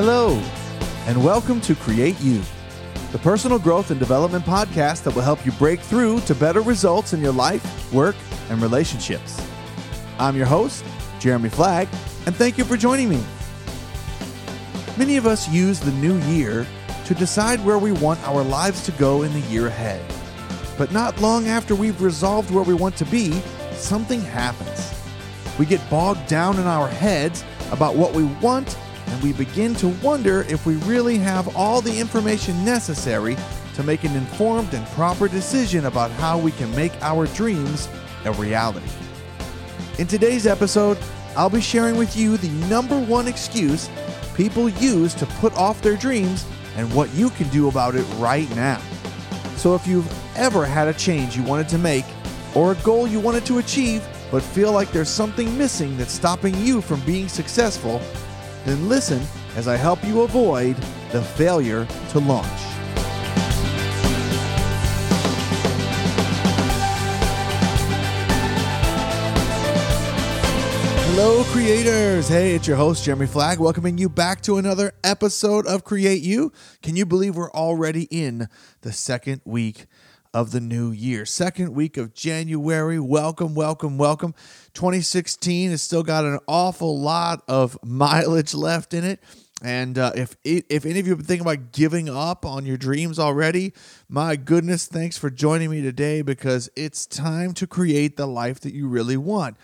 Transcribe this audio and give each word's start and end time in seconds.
Hello, 0.00 0.40
and 1.08 1.24
welcome 1.24 1.60
to 1.62 1.74
Create 1.74 2.20
You, 2.20 2.40
the 3.10 3.18
personal 3.18 3.58
growth 3.58 3.90
and 3.90 3.98
development 3.98 4.44
podcast 4.44 5.02
that 5.02 5.12
will 5.12 5.22
help 5.22 5.44
you 5.44 5.50
break 5.50 5.80
through 5.80 6.20
to 6.20 6.36
better 6.36 6.60
results 6.60 7.14
in 7.14 7.20
your 7.20 7.32
life, 7.32 7.92
work, 7.92 8.14
and 8.48 8.62
relationships. 8.62 9.44
I'm 10.20 10.36
your 10.36 10.46
host, 10.46 10.84
Jeremy 11.18 11.48
Flagg, 11.48 11.88
and 12.26 12.36
thank 12.36 12.58
you 12.58 12.62
for 12.62 12.76
joining 12.76 13.08
me. 13.08 13.20
Many 14.96 15.16
of 15.16 15.26
us 15.26 15.48
use 15.48 15.80
the 15.80 15.90
new 15.90 16.16
year 16.30 16.64
to 17.06 17.14
decide 17.14 17.64
where 17.64 17.78
we 17.78 17.90
want 17.90 18.22
our 18.22 18.44
lives 18.44 18.84
to 18.84 18.92
go 18.92 19.22
in 19.24 19.32
the 19.32 19.40
year 19.48 19.66
ahead. 19.66 20.00
But 20.78 20.92
not 20.92 21.20
long 21.20 21.48
after 21.48 21.74
we've 21.74 22.00
resolved 22.00 22.52
where 22.52 22.62
we 22.62 22.72
want 22.72 22.94
to 22.98 23.04
be, 23.06 23.32
something 23.72 24.20
happens. 24.20 24.94
We 25.58 25.66
get 25.66 25.90
bogged 25.90 26.28
down 26.28 26.56
in 26.56 26.68
our 26.68 26.86
heads 26.86 27.42
about 27.72 27.96
what 27.96 28.14
we 28.14 28.22
want 28.40 28.78
and 29.08 29.22
we 29.22 29.32
begin 29.32 29.74
to 29.76 29.88
wonder 30.02 30.42
if 30.48 30.66
we 30.66 30.76
really 30.76 31.18
have 31.18 31.56
all 31.56 31.80
the 31.80 31.98
information 31.98 32.64
necessary 32.64 33.36
to 33.74 33.82
make 33.82 34.04
an 34.04 34.14
informed 34.16 34.74
and 34.74 34.86
proper 34.88 35.28
decision 35.28 35.86
about 35.86 36.10
how 36.12 36.38
we 36.38 36.52
can 36.52 36.74
make 36.74 36.92
our 37.02 37.26
dreams 37.28 37.88
a 38.24 38.32
reality. 38.32 38.88
In 39.98 40.06
today's 40.06 40.46
episode, 40.46 40.98
I'll 41.36 41.50
be 41.50 41.60
sharing 41.60 41.96
with 41.96 42.16
you 42.16 42.36
the 42.36 42.48
number 42.68 42.98
one 42.98 43.28
excuse 43.28 43.88
people 44.34 44.68
use 44.68 45.14
to 45.14 45.26
put 45.26 45.52
off 45.54 45.82
their 45.82 45.96
dreams 45.96 46.46
and 46.76 46.92
what 46.94 47.12
you 47.14 47.30
can 47.30 47.48
do 47.48 47.68
about 47.68 47.96
it 47.96 48.04
right 48.18 48.48
now. 48.54 48.80
So, 49.56 49.74
if 49.74 49.86
you've 49.86 50.08
ever 50.36 50.64
had 50.64 50.86
a 50.86 50.94
change 50.94 51.36
you 51.36 51.42
wanted 51.42 51.68
to 51.70 51.78
make 51.78 52.04
or 52.54 52.72
a 52.72 52.76
goal 52.76 53.08
you 53.08 53.18
wanted 53.18 53.44
to 53.46 53.58
achieve, 53.58 54.06
but 54.30 54.42
feel 54.42 54.72
like 54.72 54.92
there's 54.92 55.08
something 55.08 55.56
missing 55.58 55.96
that's 55.96 56.12
stopping 56.12 56.54
you 56.64 56.80
from 56.80 57.00
being 57.00 57.28
successful, 57.28 58.00
then 58.68 58.88
listen 58.88 59.22
as 59.56 59.66
I 59.66 59.76
help 59.76 60.04
you 60.04 60.22
avoid 60.22 60.76
the 61.10 61.22
failure 61.22 61.86
to 62.10 62.18
launch. 62.18 62.46
Hello, 71.06 71.42
creators. 71.44 72.28
Hey, 72.28 72.54
it's 72.54 72.68
your 72.68 72.76
host, 72.76 73.04
Jeremy 73.04 73.26
Flagg, 73.26 73.58
welcoming 73.58 73.96
you 73.96 74.10
back 74.10 74.42
to 74.42 74.58
another 74.58 74.92
episode 75.02 75.66
of 75.66 75.82
Create 75.82 76.22
You. 76.22 76.52
Can 76.82 76.94
you 76.94 77.06
believe 77.06 77.36
we're 77.36 77.50
already 77.50 78.04
in 78.10 78.48
the 78.82 78.92
second 78.92 79.40
week 79.46 79.86
of 80.34 80.50
the 80.50 80.60
new 80.60 80.90
year? 80.90 81.24
Second 81.24 81.74
week 81.74 81.96
of 81.96 82.14
January. 82.14 82.98
Welcome, 82.98 83.54
welcome, 83.54 83.98
welcome. 83.98 84.34
2016 84.74 85.70
has 85.70 85.82
still 85.82 86.02
got 86.02 86.24
an 86.24 86.38
awful 86.46 87.00
lot 87.00 87.42
of 87.48 87.78
mileage 87.84 88.54
left 88.54 88.94
in 88.94 89.04
it. 89.04 89.20
And 89.62 89.98
uh, 89.98 90.12
if 90.14 90.36
if 90.44 90.86
any 90.86 91.00
of 91.00 91.06
you 91.06 91.12
have 91.12 91.18
been 91.18 91.26
thinking 91.26 91.46
about 91.46 91.72
giving 91.72 92.08
up 92.08 92.46
on 92.46 92.64
your 92.64 92.76
dreams 92.76 93.18
already, 93.18 93.72
my 94.08 94.36
goodness, 94.36 94.86
thanks 94.86 95.18
for 95.18 95.30
joining 95.30 95.70
me 95.70 95.82
today 95.82 96.22
because 96.22 96.70
it's 96.76 97.06
time 97.06 97.54
to 97.54 97.66
create 97.66 98.16
the 98.16 98.26
life 98.26 98.60
that 98.60 98.72
you 98.72 98.86
really 98.86 99.16
want. 99.16 99.56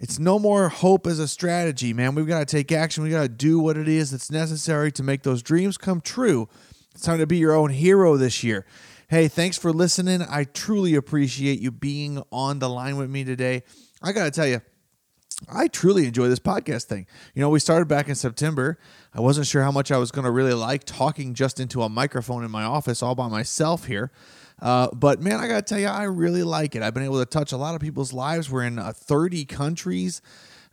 It's 0.00 0.18
no 0.18 0.38
more 0.38 0.68
hope 0.68 1.06
as 1.06 1.18
a 1.18 1.26
strategy, 1.26 1.92
man. 1.92 2.14
We've 2.14 2.26
got 2.26 2.40
to 2.40 2.44
take 2.46 2.70
action. 2.70 3.04
We 3.04 3.10
got 3.10 3.22
to 3.22 3.28
do 3.28 3.58
what 3.58 3.76
it 3.76 3.88
is 3.88 4.10
that's 4.10 4.30
necessary 4.30 4.92
to 4.92 5.02
make 5.02 5.22
those 5.22 5.42
dreams 5.42 5.78
come 5.78 6.00
true. 6.00 6.48
It's 6.94 7.02
time 7.02 7.18
to 7.18 7.26
be 7.26 7.38
your 7.38 7.54
own 7.54 7.70
hero 7.70 8.16
this 8.16 8.44
year. 8.44 8.66
Hey, 9.14 9.28
thanks 9.28 9.56
for 9.56 9.72
listening. 9.72 10.22
I 10.22 10.42
truly 10.42 10.96
appreciate 10.96 11.60
you 11.60 11.70
being 11.70 12.20
on 12.32 12.58
the 12.58 12.68
line 12.68 12.96
with 12.96 13.08
me 13.08 13.22
today. 13.22 13.62
I 14.02 14.10
got 14.10 14.24
to 14.24 14.30
tell 14.32 14.48
you, 14.48 14.60
I 15.48 15.68
truly 15.68 16.06
enjoy 16.06 16.26
this 16.26 16.40
podcast 16.40 16.86
thing. 16.86 17.06
You 17.32 17.40
know, 17.40 17.48
we 17.48 17.60
started 17.60 17.86
back 17.86 18.08
in 18.08 18.16
September. 18.16 18.76
I 19.14 19.20
wasn't 19.20 19.46
sure 19.46 19.62
how 19.62 19.70
much 19.70 19.92
I 19.92 19.98
was 19.98 20.10
going 20.10 20.24
to 20.24 20.32
really 20.32 20.52
like 20.52 20.82
talking 20.82 21.32
just 21.34 21.60
into 21.60 21.82
a 21.84 21.88
microphone 21.88 22.42
in 22.42 22.50
my 22.50 22.64
office 22.64 23.04
all 23.04 23.14
by 23.14 23.28
myself 23.28 23.84
here. 23.84 24.10
Uh, 24.60 24.88
but 24.92 25.22
man, 25.22 25.38
I 25.38 25.46
got 25.46 25.64
to 25.64 25.74
tell 25.74 25.80
you, 25.80 25.86
I 25.86 26.02
really 26.02 26.42
like 26.42 26.74
it. 26.74 26.82
I've 26.82 26.94
been 26.94 27.04
able 27.04 27.20
to 27.20 27.24
touch 27.24 27.52
a 27.52 27.56
lot 27.56 27.76
of 27.76 27.80
people's 27.80 28.12
lives. 28.12 28.50
We're 28.50 28.64
in 28.64 28.80
uh, 28.80 28.92
30 28.96 29.44
countries. 29.44 30.22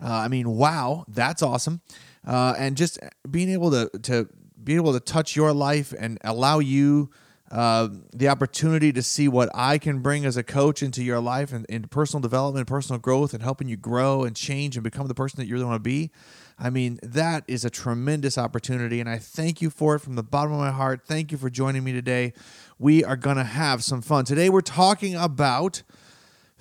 Uh, 0.03 0.07
I 0.11 0.29
mean, 0.29 0.49
wow, 0.49 1.05
that's 1.07 1.43
awesome. 1.43 1.81
Uh, 2.25 2.55
and 2.57 2.75
just 2.75 2.97
being 3.29 3.51
able 3.51 3.69
to, 3.69 3.91
to 3.99 4.29
be 4.63 4.77
able 4.77 4.93
to 4.93 4.99
touch 4.99 5.35
your 5.35 5.53
life 5.53 5.93
and 5.95 6.17
allow 6.23 6.57
you 6.57 7.11
uh, 7.51 7.89
the 8.13 8.29
opportunity 8.29 8.93
to 8.93 9.03
see 9.03 9.27
what 9.27 9.49
I 9.53 9.77
can 9.77 9.99
bring 9.99 10.25
as 10.25 10.37
a 10.37 10.43
coach 10.43 10.81
into 10.81 11.03
your 11.03 11.19
life 11.19 11.51
and 11.51 11.65
into 11.65 11.89
personal 11.89 12.21
development, 12.21 12.65
personal 12.65 12.97
growth, 12.97 13.33
and 13.33 13.43
helping 13.43 13.67
you 13.67 13.75
grow 13.75 14.23
and 14.23 14.33
change 14.33 14.77
and 14.77 14.83
become 14.83 15.07
the 15.07 15.13
person 15.13 15.37
that 15.37 15.47
you 15.47 15.55
really 15.55 15.65
want 15.65 15.75
to 15.75 15.79
be. 15.79 16.11
I 16.57 16.69
mean, 16.69 16.99
that 17.03 17.43
is 17.47 17.65
a 17.65 17.69
tremendous 17.69 18.37
opportunity, 18.37 19.01
and 19.01 19.09
I 19.09 19.17
thank 19.17 19.61
you 19.61 19.69
for 19.69 19.95
it 19.95 19.99
from 19.99 20.15
the 20.15 20.23
bottom 20.23 20.53
of 20.53 20.59
my 20.59 20.71
heart. 20.71 21.01
Thank 21.05 21.31
you 21.33 21.37
for 21.37 21.49
joining 21.49 21.83
me 21.83 21.91
today. 21.91 22.33
We 22.79 23.03
are 23.03 23.17
going 23.17 23.37
to 23.37 23.43
have 23.43 23.83
some 23.83 24.01
fun. 24.01 24.23
Today, 24.23 24.49
we're 24.49 24.61
talking 24.61 25.15
about 25.15 25.83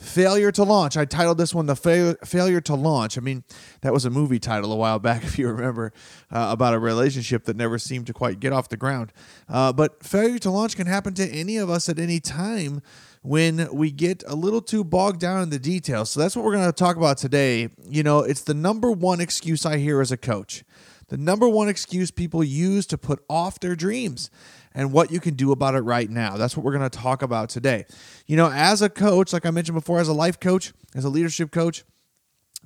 Failure 0.01 0.51
to 0.53 0.65
Launch. 0.65 0.97
I 0.97 1.05
titled 1.05 1.37
this 1.37 1.55
one 1.55 1.67
The 1.67 1.77
Fail- 1.77 2.17
Failure 2.25 2.63
to 2.63 2.75
Launch. 2.75 3.19
I 3.19 3.21
mean, 3.21 3.45
that 3.83 3.93
was 3.93 4.07
a 4.07 4.11
movie 4.11 4.39
title 4.39 4.73
a 4.73 4.77
while 4.77 4.99
back, 4.99 5.23
if 5.25 5.39
you 5.39 5.47
remember, 5.49 5.93
uh, 6.31 6.49
about 6.51 6.73
a 6.73 6.79
relationship 6.79 7.45
that 7.45 7.55
never 7.55 7.79
seemed 7.79 8.07
to 8.07 8.15
quite 8.15 8.41
get 8.41 8.51
off 8.51 8.71
the 8.71 8.79
ground. 8.79 9.13
Uh, 9.47 9.75
but 9.75 10.03
failure 10.03 10.39
to 10.39 10.51
launch 10.51 10.75
can 10.75 10.87
happen 10.87 11.13
to 11.15 11.29
any 11.29 11.59
of 11.59 11.69
us 11.69 11.91
at 11.91 11.99
any 11.99 12.19
time 12.19 12.81
when 13.23 13.69
we 13.75 13.91
get 13.91 14.25
a 14.27 14.35
little 14.35 14.63
too 14.63 14.83
bogged 14.83 15.21
down 15.21 15.43
in 15.43 15.51
the 15.51 15.59
details. 15.59 16.11
So 16.11 16.21
that's 16.21 16.35
what 16.35 16.47
we're 16.47 16.55
going 16.55 16.65
to 16.65 16.73
talk 16.73 16.97
about 16.97 17.19
today. 17.19 17.69
You 17.87 18.03
know, 18.03 18.21
it's 18.21 18.41
the 18.41 18.55
number 18.55 18.91
one 18.91 19.21
excuse 19.21 19.67
I 19.67 19.77
hear 19.77 20.01
as 20.01 20.11
a 20.11 20.17
coach. 20.17 20.65
The 21.09 21.19
number 21.19 21.49
one 21.49 21.69
excuse 21.69 22.11
people 22.11 22.43
use 22.43 22.87
to 22.87 22.97
put 22.97 23.23
off 23.29 23.61
their 23.61 23.77
dreams 23.77 24.31
and 24.75 24.93
what 24.93 25.11
you 25.11 25.21
can 25.21 25.35
do 25.35 25.53
about 25.53 25.75
it 25.75 25.81
right 25.81 26.09
now. 26.09 26.37
That's 26.37 26.57
what 26.57 26.65
we're 26.65 26.77
going 26.77 26.89
to 26.89 26.99
talk 26.99 27.23
about 27.23 27.49
today. 27.49 27.87
You 28.27 28.37
know, 28.37 28.51
as 28.51 28.83
a 28.83 28.89
coach, 28.89 29.33
like 29.33 29.47
I 29.47 29.51
mentioned 29.51 29.75
before, 29.75 30.01
as 30.01 30.09
a 30.09 30.13
life 30.13 30.39
coach, 30.39 30.73
as 30.95 31.05
a 31.05 31.09
leadership 31.09 31.51
coach, 31.51 31.85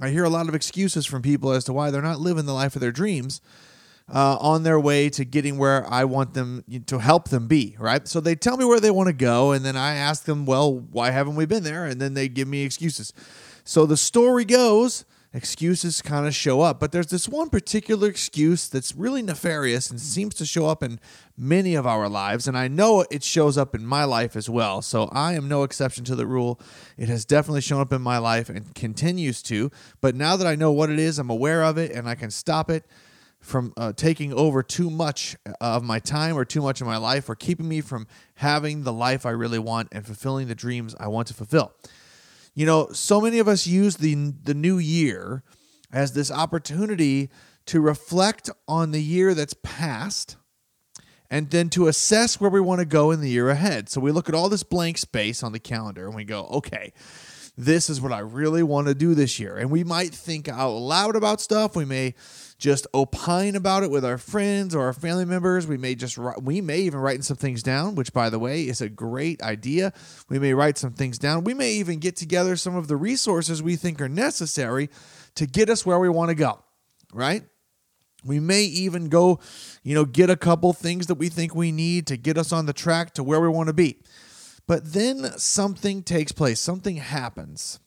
I 0.01 0.11
hear 0.11 0.25
a 0.25 0.29
lot 0.29 0.49
of 0.49 0.55
excuses 0.55 1.07
from 1.07 1.23
people 1.23 1.53
as 1.53 1.65
to 1.65 1.73
why 1.73 1.91
they're 1.91 2.03
not 2.03 2.21
living 2.21 2.47
the 2.47 2.53
life 2.53 2.75
of 2.75 2.81
their 2.81 2.93
dreams. 2.93 3.41
Uh, 4.07 4.37
on 4.39 4.65
their 4.65 4.79
way 4.79 5.09
to 5.09 5.25
getting 5.25 5.57
where 5.57 5.91
I 5.91 6.05
want 6.05 6.35
them 6.35 6.63
to 6.89 6.99
help 6.99 7.31
them 7.31 7.49
be, 7.49 7.75
right? 7.79 8.07
So 8.07 8.21
they 8.21 8.35
tell 8.35 8.59
me 8.59 8.67
where 8.67 8.79
they 8.79 8.91
want 8.91 9.07
to 9.07 9.15
go, 9.15 9.53
and 9.53 9.65
then 9.65 9.79
I 9.79 9.95
ask 9.95 10.25
them, 10.25 10.45
well, 10.45 10.75
why 10.75 11.11
haven't 11.11 11.37
we 11.37 11.47
been 11.47 11.63
there? 11.63 11.87
And 11.87 11.99
then 11.99 12.13
they 12.13 12.29
give 12.29 12.47
me 12.47 12.65
excuses. 12.65 13.15
So 13.65 13.87
the 13.87 13.97
story 13.97 14.45
goes 14.45 15.07
excuses 15.35 16.01
kind 16.01 16.27
of 16.27 16.35
show 16.35 16.61
up. 16.61 16.79
But 16.79 16.93
there's 16.93 17.09
this 17.09 17.29
one 17.29 17.51
particular 17.51 18.09
excuse 18.09 18.69
that's 18.69 18.95
really 18.95 19.21
nefarious 19.21 19.91
and 19.91 20.01
seems 20.01 20.35
to 20.37 20.47
show 20.47 20.67
up 20.67 20.83
in 20.83 21.01
many 21.37 21.75
of 21.75 21.87
our 21.87 22.09
lives. 22.09 22.47
And 22.47 22.57
I 22.57 22.69
know 22.69 23.05
it 23.11 23.25
shows 23.25 23.59
up 23.59 23.75
in 23.75 23.85
my 23.85 24.05
life 24.05 24.37
as 24.37 24.49
well. 24.49 24.81
So 24.81 25.09
I 25.13 25.35
am 25.35 25.49
no 25.49 25.65
exception 25.65 26.05
to 26.05 26.15
the 26.15 26.27
rule. 26.27 26.61
It 26.97 27.09
has 27.09 27.25
definitely 27.25 27.63
shown 27.63 27.81
up 27.81 27.93
in 27.93 28.01
my 28.01 28.19
life 28.19 28.49
and 28.49 28.73
continues 28.77 29.43
to. 29.43 29.73
But 30.01 30.15
now 30.15 30.37
that 30.37 30.47
I 30.47 30.55
know 30.55 30.71
what 30.71 30.89
it 30.89 31.01
is, 31.01 31.19
I'm 31.19 31.31
aware 31.31 31.65
of 31.65 31.77
it 31.79 31.91
and 31.91 32.09
I 32.09 32.15
can 32.15 32.31
stop 32.31 32.71
it 32.71 32.87
from 33.41 33.75
uh, 33.77 33.93
taking 33.93 34.33
over 34.33 34.63
too 34.63 34.89
much 34.89 35.37
of 35.61 35.83
my 35.83 35.99
time 35.99 36.39
or 36.39 36.47
too 36.47 36.63
much 36.63 36.81
of 36.81 36.87
my 36.87 36.97
life 36.97 37.29
or 37.29 37.35
keeping 37.35 37.69
me 37.69 37.81
from 37.83 38.07
having 38.37 38.85
the 38.85 38.93
life 38.93 39.27
I 39.27 39.31
really 39.31 39.59
want 39.59 39.89
and 39.93 40.07
fulfilling 40.07 40.49
the 40.49 40.55
dreams 40.55 40.95
I 40.99 41.09
want 41.09 41.29
to 41.29 41.35
fulfill. 41.35 41.75
You 42.55 42.67
know, 42.67 42.89
so 42.93 43.21
many 43.21 43.39
of 43.39 43.49
us 43.49 43.67
use 43.67 43.97
the 43.97 44.15
the 44.43 44.55
new 44.55 44.79
year 44.79 45.43
as 45.93 46.13
this 46.13 46.31
opportunity 46.31 47.31
to 47.67 47.81
reflect 47.81 48.51
on 48.69 48.91
the 48.91 49.03
year 49.03 49.35
that's 49.35 49.55
passed 49.63 50.37
and 51.31 51.51
then 51.51 51.71
to 51.71 51.89
assess 51.89 52.41
where 52.41 52.51
we 52.51 52.61
want 52.61 52.81
to 52.81 52.85
go 52.85 53.11
in 53.11 53.21
the 53.21 53.31
year 53.31 53.49
ahead. 53.49 53.89
So 53.89 54.01
we 54.01 54.13
look 54.13 54.29
at 54.29 54.35
all 54.35 54.49
this 54.49 54.63
blank 54.63 54.99
space 54.99 55.43
on 55.43 55.53
the 55.53 55.59
calendar 55.59 56.07
and 56.07 56.15
we 56.15 56.25
go, 56.25 56.45
okay, 56.47 56.93
this 57.57 57.89
is 57.89 58.01
what 58.01 58.13
I 58.13 58.19
really 58.19 58.63
want 58.63 58.89
to 58.89 58.95
do 58.95 59.15
this 59.15 59.39
year. 59.39 59.57
And 59.57 59.71
we 59.71 59.85
might 59.85 60.13
think 60.13 60.49
out 60.49 60.73
loud 60.73 61.15
about 61.15 61.41
stuff. 61.41 61.77
We 61.77 61.85
may 61.85 62.15
just 62.59 62.87
opine 62.95 63.55
about 63.55 63.83
it 63.85 63.91
with 63.91 64.05
our 64.05 64.19
friends 64.19 64.75
or 64.75 64.83
our 64.83 64.93
family 64.93 65.25
members. 65.25 65.67
We 65.67 65.77
may 65.77 65.95
just 65.95 66.19
we 66.43 66.61
may 66.61 66.81
even 66.81 66.99
write 66.99 67.23
some 67.23 67.37
things 67.37 67.63
down, 67.63 67.95
which 67.95 68.13
by 68.13 68.29
the 68.29 68.39
way 68.39 68.63
is 68.63 68.81
a 68.81 68.89
great 68.89 69.41
idea. 69.43 69.93
We 70.29 70.39
may 70.39 70.53
write 70.53 70.79
some 70.79 70.93
things 70.93 71.19
down. 71.19 71.45
We 71.45 71.55
may 71.55 71.73
even 71.75 72.01
get 72.01 72.17
together 72.17 72.57
some 72.57 72.75
of 72.75 72.89
the 72.89 72.97
resources 72.97 73.63
we 73.63 73.77
think 73.77 74.01
are 74.01 74.09
necessary 74.09 74.91
to 75.37 75.47
get 75.47 75.71
us 75.71 75.87
where 75.87 75.99
we 75.99 76.09
want 76.09 76.31
to 76.31 76.35
go, 76.35 76.61
right? 77.13 77.45
We 78.25 78.41
may 78.41 78.63
even 78.63 79.09
go, 79.09 79.39
you 79.83 79.95
know, 79.95 80.05
get 80.05 80.31
a 80.31 80.37
couple 80.37 80.73
things 80.73 81.07
that 81.09 81.17
we 81.17 81.29
think 81.29 81.55
we 81.55 81.71
need 81.71 82.07
to 82.07 82.17
get 82.17 82.39
us 82.39 82.53
on 82.53 82.67
the 82.67 82.73
track 82.73 83.15
to 83.15 83.23
where 83.23 83.41
we 83.41 83.49
want 83.49 83.69
to 83.69 83.75
be. 83.75 83.99
But 84.67 84.93
then 84.93 85.39
something 85.39 86.03
takes 86.03 86.33
place, 86.33 86.61
something 86.61 86.97
happens. 86.97 87.81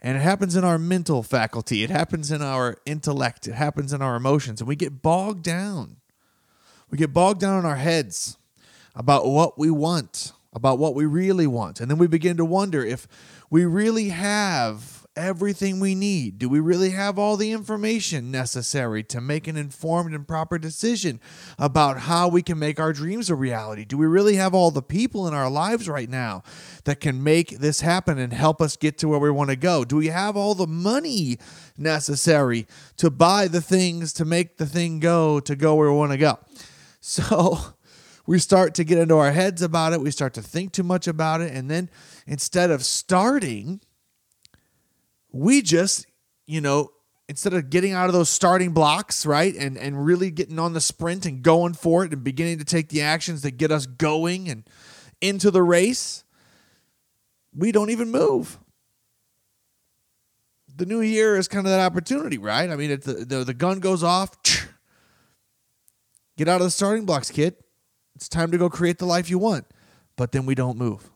And 0.00 0.16
it 0.16 0.20
happens 0.20 0.54
in 0.54 0.62
our 0.62 0.78
mental 0.78 1.22
faculty, 1.22 1.82
it 1.82 1.90
happens 1.90 2.30
in 2.30 2.40
our 2.40 2.76
intellect, 2.86 3.48
it 3.48 3.54
happens 3.54 3.92
in 3.92 4.00
our 4.00 4.14
emotions, 4.14 4.60
and 4.60 4.68
we 4.68 4.76
get 4.76 5.02
bogged 5.02 5.42
down. 5.42 5.96
We 6.90 6.98
get 6.98 7.12
bogged 7.12 7.40
down 7.40 7.58
in 7.58 7.66
our 7.66 7.76
heads 7.76 8.36
about 8.94 9.26
what 9.26 9.58
we 9.58 9.70
want, 9.70 10.32
about 10.52 10.78
what 10.78 10.94
we 10.94 11.04
really 11.04 11.46
want. 11.46 11.80
And 11.80 11.90
then 11.90 11.98
we 11.98 12.06
begin 12.06 12.36
to 12.36 12.44
wonder 12.44 12.84
if 12.84 13.08
we 13.50 13.64
really 13.64 14.10
have 14.10 14.97
everything 15.18 15.80
we 15.80 15.94
need? 15.94 16.38
Do 16.38 16.48
we 16.48 16.60
really 16.60 16.90
have 16.90 17.18
all 17.18 17.36
the 17.36 17.50
information 17.50 18.30
necessary 18.30 19.02
to 19.04 19.20
make 19.20 19.48
an 19.48 19.56
informed 19.56 20.14
and 20.14 20.26
proper 20.26 20.58
decision 20.58 21.20
about 21.58 21.98
how 21.98 22.28
we 22.28 22.40
can 22.40 22.58
make 22.58 22.78
our 22.78 22.92
dreams 22.92 23.28
a 23.28 23.34
reality? 23.34 23.84
Do 23.84 23.98
we 23.98 24.06
really 24.06 24.36
have 24.36 24.54
all 24.54 24.70
the 24.70 24.80
people 24.80 25.26
in 25.26 25.34
our 25.34 25.50
lives 25.50 25.88
right 25.88 26.08
now 26.08 26.44
that 26.84 27.00
can 27.00 27.22
make 27.22 27.58
this 27.58 27.80
happen 27.80 28.18
and 28.18 28.32
help 28.32 28.62
us 28.62 28.76
get 28.76 28.96
to 28.98 29.08
where 29.08 29.18
we 29.18 29.30
want 29.30 29.50
to 29.50 29.56
go? 29.56 29.84
Do 29.84 29.96
we 29.96 30.06
have 30.06 30.36
all 30.36 30.54
the 30.54 30.68
money 30.68 31.38
necessary 31.76 32.66
to 32.96 33.10
buy 33.10 33.48
the 33.48 33.60
things 33.60 34.12
to 34.14 34.24
make 34.24 34.56
the 34.56 34.66
thing 34.66 35.00
go 35.00 35.40
to 35.40 35.56
go 35.56 35.74
where 35.74 35.90
we 35.90 35.98
want 35.98 36.12
to 36.12 36.18
go? 36.18 36.38
So, 37.00 37.74
we 38.28 38.38
start 38.38 38.74
to 38.74 38.84
get 38.84 38.98
into 38.98 39.16
our 39.16 39.32
heads 39.32 39.62
about 39.62 39.94
it. 39.94 40.02
We 40.02 40.10
start 40.10 40.34
to 40.34 40.42
think 40.42 40.72
too 40.72 40.82
much 40.82 41.08
about 41.08 41.40
it. 41.40 41.50
And 41.54 41.70
then 41.70 41.88
instead 42.26 42.70
of 42.70 42.84
starting, 42.84 43.80
we 45.32 45.62
just, 45.62 46.06
you 46.46 46.60
know, 46.60 46.90
instead 47.28 47.52
of 47.52 47.70
getting 47.70 47.92
out 47.92 48.06
of 48.06 48.12
those 48.12 48.30
starting 48.30 48.72
blocks, 48.72 49.26
right, 49.26 49.54
and, 49.54 49.76
and 49.76 50.04
really 50.04 50.30
getting 50.30 50.58
on 50.58 50.72
the 50.72 50.80
sprint 50.80 51.26
and 51.26 51.42
going 51.42 51.74
for 51.74 52.04
it 52.04 52.12
and 52.12 52.24
beginning 52.24 52.58
to 52.58 52.64
take 52.64 52.88
the 52.88 53.02
actions 53.02 53.42
that 53.42 53.52
get 53.52 53.70
us 53.70 53.86
going 53.86 54.48
and 54.48 54.64
into 55.20 55.50
the 55.50 55.62
race, 55.62 56.24
we 57.54 57.72
don't 57.72 57.90
even 57.90 58.10
move. 58.10 58.58
The 60.76 60.86
new 60.86 61.00
year 61.00 61.36
is 61.36 61.48
kind 61.48 61.66
of 61.66 61.70
that 61.70 61.80
opportunity, 61.80 62.38
right? 62.38 62.70
I 62.70 62.76
mean, 62.76 62.90
the, 62.90 63.24
the, 63.28 63.44
the 63.44 63.54
gun 63.54 63.80
goes 63.80 64.02
off. 64.02 64.36
Get 66.36 66.46
out 66.46 66.60
of 66.60 66.66
the 66.66 66.70
starting 66.70 67.04
blocks, 67.04 67.32
kid. 67.32 67.56
It's 68.14 68.28
time 68.28 68.52
to 68.52 68.58
go 68.58 68.70
create 68.70 68.98
the 68.98 69.06
life 69.06 69.28
you 69.28 69.38
want. 69.40 69.66
But 70.14 70.30
then 70.30 70.46
we 70.46 70.54
don't 70.54 70.78
move. 70.78 71.10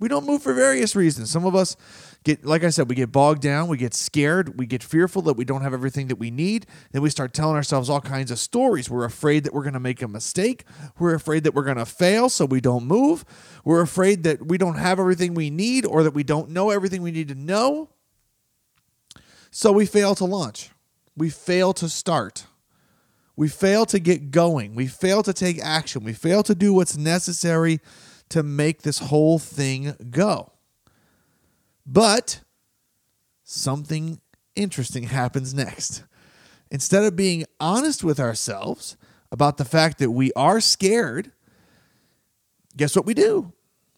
We 0.00 0.08
don't 0.08 0.24
move 0.26 0.42
for 0.42 0.52
various 0.54 0.94
reasons. 0.94 1.30
Some 1.30 1.44
of 1.44 1.56
us 1.56 1.76
get, 2.22 2.44
like 2.44 2.62
I 2.62 2.70
said, 2.70 2.88
we 2.88 2.94
get 2.94 3.10
bogged 3.10 3.42
down, 3.42 3.68
we 3.68 3.76
get 3.76 3.94
scared, 3.94 4.56
we 4.56 4.64
get 4.64 4.82
fearful 4.82 5.22
that 5.22 5.34
we 5.34 5.44
don't 5.44 5.62
have 5.62 5.74
everything 5.74 6.06
that 6.06 6.16
we 6.16 6.30
need. 6.30 6.66
Then 6.92 7.02
we 7.02 7.10
start 7.10 7.32
telling 7.32 7.56
ourselves 7.56 7.90
all 7.90 8.00
kinds 8.00 8.30
of 8.30 8.38
stories. 8.38 8.88
We're 8.88 9.04
afraid 9.04 9.42
that 9.44 9.52
we're 9.52 9.62
going 9.62 9.72
to 9.74 9.80
make 9.80 10.00
a 10.00 10.08
mistake. 10.08 10.64
We're 10.98 11.14
afraid 11.14 11.42
that 11.44 11.54
we're 11.54 11.64
going 11.64 11.78
to 11.78 11.86
fail, 11.86 12.28
so 12.28 12.44
we 12.44 12.60
don't 12.60 12.84
move. 12.84 13.24
We're 13.64 13.80
afraid 13.80 14.22
that 14.22 14.46
we 14.46 14.56
don't 14.56 14.76
have 14.76 15.00
everything 15.00 15.34
we 15.34 15.50
need 15.50 15.84
or 15.84 16.04
that 16.04 16.14
we 16.14 16.22
don't 16.22 16.50
know 16.50 16.70
everything 16.70 17.02
we 17.02 17.10
need 17.10 17.28
to 17.28 17.34
know. 17.34 17.90
So 19.50 19.72
we 19.72 19.86
fail 19.86 20.14
to 20.14 20.24
launch. 20.24 20.70
We 21.16 21.30
fail 21.30 21.72
to 21.74 21.88
start. 21.88 22.46
We 23.34 23.48
fail 23.48 23.86
to 23.86 23.98
get 23.98 24.30
going. 24.30 24.74
We 24.74 24.86
fail 24.86 25.22
to 25.24 25.32
take 25.32 25.60
action. 25.60 26.04
We 26.04 26.12
fail 26.12 26.42
to 26.44 26.54
do 26.54 26.72
what's 26.72 26.96
necessary 26.96 27.80
to 28.30 28.42
make 28.42 28.82
this 28.82 28.98
whole 28.98 29.38
thing 29.38 29.94
go. 30.10 30.52
But 31.86 32.40
something 33.44 34.20
interesting 34.54 35.04
happens 35.04 35.54
next. 35.54 36.04
Instead 36.70 37.04
of 37.04 37.16
being 37.16 37.46
honest 37.58 38.04
with 38.04 38.20
ourselves 38.20 38.96
about 39.32 39.56
the 39.56 39.64
fact 39.64 39.98
that 39.98 40.10
we 40.10 40.32
are 40.34 40.60
scared, 40.60 41.32
guess 42.76 42.94
what 42.94 43.06
we 43.06 43.14
do? 43.14 43.52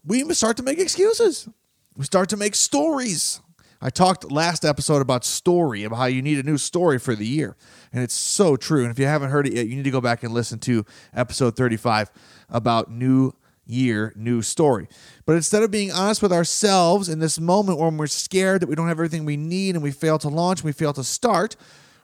We 0.04 0.22
start 0.34 0.56
to 0.58 0.62
make 0.62 0.78
excuses. 0.78 1.48
We 1.96 2.04
start 2.04 2.28
to 2.28 2.36
make 2.36 2.54
stories. 2.54 3.40
I 3.82 3.90
talked 3.90 4.30
last 4.30 4.64
episode 4.64 5.02
about 5.02 5.24
story, 5.24 5.84
about 5.84 5.96
how 5.96 6.04
you 6.04 6.22
need 6.22 6.38
a 6.38 6.42
new 6.42 6.58
story 6.58 6.98
for 6.98 7.14
the 7.14 7.26
year. 7.26 7.56
And 7.92 8.02
it's 8.04 8.14
so 8.14 8.56
true. 8.56 8.82
And 8.82 8.90
if 8.90 8.98
you 8.98 9.06
haven't 9.06 9.30
heard 9.30 9.46
it 9.46 9.54
yet, 9.54 9.66
you 9.66 9.74
need 9.74 9.84
to 9.84 9.90
go 9.90 10.00
back 10.00 10.22
and 10.22 10.32
listen 10.32 10.58
to 10.60 10.84
episode 11.14 11.56
35 11.56 12.10
about 12.48 12.90
new 12.90 13.32
year, 13.70 14.12
new 14.16 14.42
story. 14.42 14.88
But 15.26 15.36
instead 15.36 15.62
of 15.62 15.70
being 15.70 15.92
honest 15.92 16.22
with 16.22 16.32
ourselves 16.32 17.08
in 17.08 17.18
this 17.18 17.38
moment 17.38 17.78
when 17.78 17.96
we're 17.96 18.06
scared 18.06 18.62
that 18.62 18.68
we 18.68 18.74
don't 18.74 18.88
have 18.88 18.98
everything 18.98 19.24
we 19.24 19.36
need 19.36 19.74
and 19.74 19.82
we 19.82 19.90
fail 19.90 20.18
to 20.18 20.28
launch, 20.28 20.64
we 20.64 20.72
fail 20.72 20.92
to 20.94 21.04
start, 21.04 21.56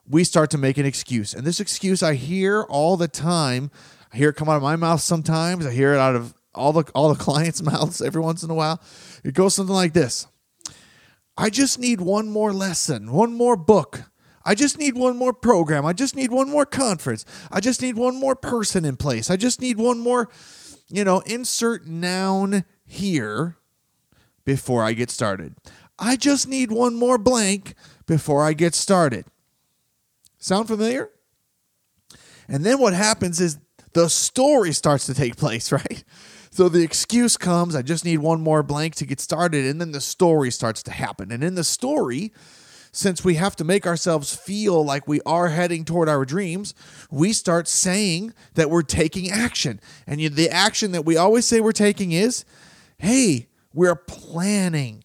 we 0.09 0.25
start 0.25 0.51
to 0.51 0.59
make 0.59 0.79
an 0.79 0.87
excuse. 0.87 1.35
And 1.35 1.47
this 1.47 1.61
excuse 1.61 2.03
I 2.03 2.15
hear 2.15 2.63
all 2.63 2.97
the 2.97 3.09
time. 3.09 3.71
I 4.13 4.17
hear 4.17 4.31
it 4.31 4.37
come 4.37 4.49
out 4.49 4.57
of 4.57 4.63
my 4.63 4.77
mouth 4.77 5.01
sometimes. 5.01 5.67
I 5.67 5.73
hear 5.73 5.93
it 5.93 5.99
out 5.99 6.15
of 6.17 6.35
all 6.55 6.73
the 6.73 6.85
all 6.95 7.13
the 7.13 7.23
clients' 7.23 7.63
mouths 7.63 8.01
every 8.01 8.21
once 8.21 8.43
in 8.43 8.51
a 8.51 8.55
while. 8.55 8.81
It 9.25 9.35
goes 9.35 9.55
something 9.55 9.75
like 9.75 9.93
this. 9.93 10.27
I 11.37 11.51
just 11.51 11.79
need 11.79 12.01
one 12.01 12.31
more 12.31 12.53
lesson, 12.53 13.13
one 13.13 13.35
more 13.35 13.57
book. 13.57 14.05
I 14.47 14.55
just 14.55 14.79
need 14.79 14.97
one 14.97 15.17
more 15.17 15.33
program. 15.33 15.85
I 15.85 15.93
just 15.93 16.15
need 16.15 16.31
one 16.31 16.49
more 16.49 16.65
conference. 16.65 17.25
I 17.51 17.59
just 17.59 17.83
need 17.83 17.97
one 17.97 18.19
more 18.19 18.37
person 18.37 18.85
in 18.85 18.97
place. 18.97 19.29
I 19.29 19.37
just 19.37 19.61
need 19.61 19.77
one 19.77 19.99
more, 19.99 20.29
you 20.89 21.05
know, 21.05 21.21
insert 21.21 21.87
noun 21.87 22.65
here 22.85 23.57
before 24.45 24.83
I 24.83 24.93
get 24.93 25.11
started. 25.11 25.55
I 25.99 26.17
just 26.17 26.47
need 26.47 26.71
one 26.71 26.95
more 26.95 27.19
blank 27.19 27.75
before 28.07 28.45
I 28.45 28.53
get 28.53 28.75
started. 28.75 29.25
Sound 30.39 30.69
familiar? 30.69 31.11
And 32.49 32.65
then 32.65 32.79
what 32.79 32.93
happens 32.93 33.41
is 33.41 33.59
the 33.93 34.09
story 34.09 34.73
starts 34.73 35.07
to 35.07 35.15
take 35.15 35.37
place, 35.37 35.73
right? 35.73 36.05
So 36.51 36.69
the 36.69 36.83
excuse 36.83 37.37
comes, 37.37 37.75
I 37.75 37.83
just 37.83 38.05
need 38.05 38.19
one 38.19 38.41
more 38.41 38.63
blank 38.63 38.95
to 38.97 39.07
get 39.07 39.21
started. 39.21 39.67
And 39.67 39.81
then 39.81 39.93
the 39.93 40.01
story 40.01 40.51
starts 40.51 40.83
to 40.85 40.91
happen. 40.91 41.31
And 41.33 41.43
in 41.45 41.55
the 41.55 41.65
story, 41.65 42.33
since 42.97 43.23
we 43.23 43.35
have 43.35 43.55
to 43.57 43.63
make 43.63 43.87
ourselves 43.87 44.35
feel 44.35 44.83
like 44.83 45.07
we 45.07 45.21
are 45.27 45.49
heading 45.49 45.85
toward 45.85 46.09
our 46.09 46.25
dreams, 46.25 46.75
we 47.11 47.31
start 47.35 47.69
saying 47.69 48.33
that 48.55 48.71
we're 48.71 48.81
taking 48.81 49.31
action. 49.31 49.81
And 50.07 50.19
the 50.19 50.49
action 50.49 50.93
that 50.93 51.05
we 51.05 51.19
always 51.19 51.45
say 51.45 51.61
we're 51.61 51.73
taking 51.73 52.13
is 52.13 52.47
hey, 52.99 53.49
we're 53.75 53.95
planning. 53.95 55.05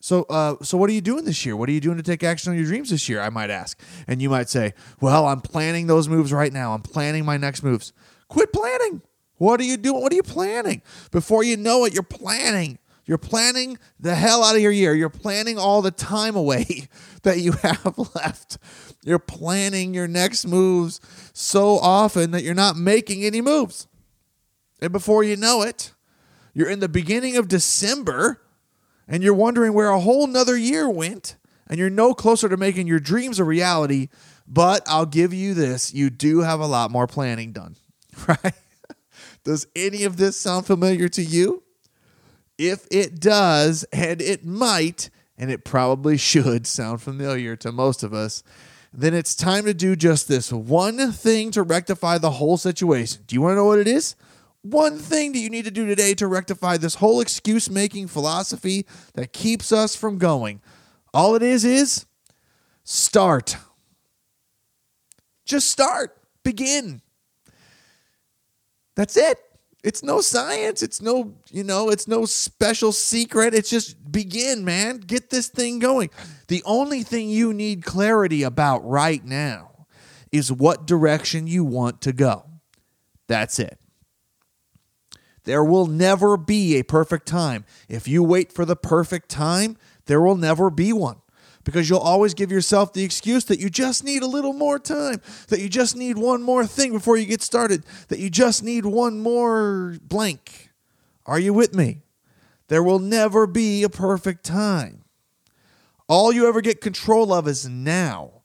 So, 0.00 0.22
uh, 0.30 0.56
so 0.62 0.78
what 0.78 0.88
are 0.88 0.94
you 0.94 1.02
doing 1.02 1.26
this 1.26 1.44
year? 1.44 1.54
What 1.54 1.68
are 1.68 1.72
you 1.72 1.80
doing 1.80 1.98
to 1.98 2.02
take 2.02 2.24
action 2.24 2.50
on 2.50 2.56
your 2.56 2.66
dreams 2.66 2.88
this 2.88 3.10
year? 3.10 3.20
I 3.20 3.28
might 3.28 3.50
ask, 3.50 3.78
and 4.06 4.22
you 4.22 4.30
might 4.30 4.48
say, 4.48 4.72
"Well, 5.02 5.26
I'm 5.26 5.42
planning 5.42 5.86
those 5.86 6.08
moves 6.08 6.32
right 6.32 6.52
now. 6.52 6.72
I'm 6.72 6.80
planning 6.80 7.26
my 7.26 7.36
next 7.36 7.62
moves." 7.62 7.92
Quit 8.28 8.50
planning. 8.50 9.02
What 9.34 9.60
are 9.60 9.64
you 9.64 9.76
doing? 9.76 10.00
What 10.00 10.10
are 10.10 10.16
you 10.16 10.22
planning? 10.22 10.80
Before 11.10 11.44
you 11.44 11.58
know 11.58 11.84
it, 11.84 11.92
you're 11.92 12.02
planning. 12.02 12.78
You're 13.08 13.16
planning 13.16 13.78
the 13.98 14.14
hell 14.14 14.44
out 14.44 14.54
of 14.54 14.60
your 14.60 14.70
year. 14.70 14.94
You're 14.94 15.08
planning 15.08 15.56
all 15.58 15.80
the 15.80 15.90
time 15.90 16.36
away 16.36 16.88
that 17.22 17.40
you 17.40 17.52
have 17.52 17.98
left. 18.14 18.58
You're 19.02 19.18
planning 19.18 19.94
your 19.94 20.06
next 20.06 20.46
moves 20.46 21.00
so 21.32 21.78
often 21.78 22.32
that 22.32 22.44
you're 22.44 22.54
not 22.54 22.76
making 22.76 23.24
any 23.24 23.40
moves. 23.40 23.88
And 24.82 24.92
before 24.92 25.24
you 25.24 25.36
know 25.36 25.62
it, 25.62 25.94
you're 26.52 26.68
in 26.68 26.80
the 26.80 26.88
beginning 26.88 27.38
of 27.38 27.48
December 27.48 28.42
and 29.08 29.22
you're 29.22 29.32
wondering 29.32 29.72
where 29.72 29.88
a 29.88 30.00
whole 30.00 30.26
nother 30.26 30.56
year 30.56 30.88
went 30.90 31.36
and 31.66 31.78
you're 31.78 31.88
no 31.88 32.12
closer 32.12 32.46
to 32.48 32.58
making 32.58 32.86
your 32.86 33.00
dreams 33.00 33.38
a 33.38 33.44
reality. 33.44 34.08
But 34.46 34.82
I'll 34.86 35.06
give 35.06 35.32
you 35.32 35.54
this 35.54 35.94
you 35.94 36.10
do 36.10 36.40
have 36.40 36.60
a 36.60 36.66
lot 36.66 36.90
more 36.90 37.06
planning 37.06 37.52
done. 37.52 37.76
right? 38.28 38.52
Does 39.44 39.66
any 39.74 40.04
of 40.04 40.18
this 40.18 40.38
sound 40.38 40.66
familiar 40.66 41.08
to 41.08 41.22
you? 41.22 41.62
If 42.58 42.86
it 42.90 43.20
does, 43.20 43.84
and 43.92 44.20
it 44.20 44.44
might, 44.44 45.10
and 45.38 45.50
it 45.50 45.64
probably 45.64 46.16
should 46.16 46.66
sound 46.66 47.00
familiar 47.00 47.54
to 47.56 47.70
most 47.70 48.02
of 48.02 48.12
us, 48.12 48.42
then 48.92 49.14
it's 49.14 49.34
time 49.34 49.64
to 49.64 49.74
do 49.74 49.94
just 49.94 50.28
this 50.28 50.52
one 50.52 51.12
thing 51.12 51.50
to 51.52 51.62
rectify 51.62 52.18
the 52.18 52.32
whole 52.32 52.56
situation. 52.56 53.22
Do 53.26 53.34
you 53.36 53.40
want 53.40 53.52
to 53.52 53.56
know 53.56 53.66
what 53.66 53.78
it 53.78 53.86
is? 53.86 54.16
One 54.62 54.98
thing 54.98 55.32
that 55.32 55.38
you 55.38 55.50
need 55.50 55.66
to 55.66 55.70
do 55.70 55.86
today 55.86 56.14
to 56.14 56.26
rectify 56.26 56.78
this 56.78 56.96
whole 56.96 57.20
excuse 57.20 57.70
making 57.70 58.08
philosophy 58.08 58.86
that 59.14 59.32
keeps 59.32 59.70
us 59.70 59.94
from 59.94 60.18
going. 60.18 60.60
All 61.14 61.36
it 61.36 61.42
is 61.42 61.64
is 61.64 62.06
start. 62.82 63.56
Just 65.44 65.70
start. 65.70 66.16
Begin. 66.42 67.02
That's 68.96 69.16
it. 69.16 69.38
It's 69.88 70.02
no 70.02 70.20
science. 70.20 70.82
It's 70.82 71.00
no, 71.00 71.32
you 71.50 71.64
know, 71.64 71.88
it's 71.88 72.06
no 72.06 72.26
special 72.26 72.92
secret. 72.92 73.54
It's 73.54 73.70
just 73.70 74.12
begin, 74.12 74.62
man. 74.62 74.98
Get 74.98 75.30
this 75.30 75.48
thing 75.48 75.78
going. 75.78 76.10
The 76.48 76.62
only 76.66 77.02
thing 77.02 77.30
you 77.30 77.54
need 77.54 77.86
clarity 77.86 78.42
about 78.42 78.86
right 78.86 79.24
now 79.24 79.86
is 80.30 80.52
what 80.52 80.86
direction 80.86 81.46
you 81.46 81.64
want 81.64 82.02
to 82.02 82.12
go. 82.12 82.44
That's 83.28 83.58
it. 83.58 83.78
There 85.44 85.64
will 85.64 85.86
never 85.86 86.36
be 86.36 86.76
a 86.76 86.84
perfect 86.84 87.26
time. 87.26 87.64
If 87.88 88.06
you 88.06 88.22
wait 88.22 88.52
for 88.52 88.66
the 88.66 88.76
perfect 88.76 89.30
time, 89.30 89.78
there 90.04 90.20
will 90.20 90.36
never 90.36 90.68
be 90.68 90.92
one 90.92 91.22
because 91.64 91.88
you'll 91.88 91.98
always 91.98 92.34
give 92.34 92.50
yourself 92.50 92.92
the 92.92 93.04
excuse 93.04 93.44
that 93.46 93.60
you 93.60 93.68
just 93.70 94.04
need 94.04 94.22
a 94.22 94.26
little 94.26 94.52
more 94.52 94.78
time, 94.78 95.20
that 95.48 95.60
you 95.60 95.68
just 95.68 95.96
need 95.96 96.16
one 96.16 96.42
more 96.42 96.66
thing 96.66 96.92
before 96.92 97.16
you 97.16 97.26
get 97.26 97.42
started, 97.42 97.84
that 98.08 98.18
you 98.18 98.30
just 98.30 98.62
need 98.62 98.86
one 98.86 99.20
more 99.20 99.96
blank. 100.02 100.70
Are 101.26 101.38
you 101.38 101.52
with 101.52 101.74
me? 101.74 102.02
There 102.68 102.82
will 102.82 102.98
never 102.98 103.46
be 103.46 103.82
a 103.82 103.88
perfect 103.88 104.44
time. 104.44 105.04
All 106.08 106.32
you 106.32 106.48
ever 106.48 106.60
get 106.60 106.80
control 106.80 107.32
of 107.32 107.46
is 107.46 107.68
now. 107.68 108.42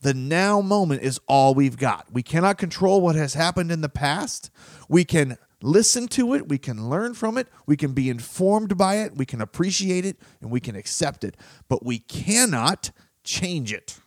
The 0.00 0.14
now 0.14 0.60
moment 0.60 1.02
is 1.02 1.18
all 1.28 1.54
we've 1.54 1.78
got. 1.78 2.12
We 2.12 2.22
cannot 2.22 2.58
control 2.58 3.00
what 3.00 3.14
has 3.14 3.34
happened 3.34 3.72
in 3.72 3.80
the 3.80 3.88
past. 3.88 4.50
We 4.88 5.04
can 5.04 5.38
listen 5.64 6.06
to 6.08 6.34
it, 6.34 6.48
we 6.48 6.58
can 6.58 6.88
learn 6.88 7.14
from 7.14 7.38
it, 7.38 7.48
we 7.66 7.76
can 7.76 7.92
be 7.92 8.10
informed 8.10 8.76
by 8.76 8.96
it, 8.96 9.16
we 9.16 9.24
can 9.26 9.40
appreciate 9.40 10.04
it, 10.04 10.18
and 10.40 10.50
we 10.50 10.60
can 10.60 10.76
accept 10.76 11.24
it. 11.24 11.36
But 11.68 11.84
we 11.84 11.98
cannot 11.98 12.90
change 13.24 13.72
it. 13.72 13.98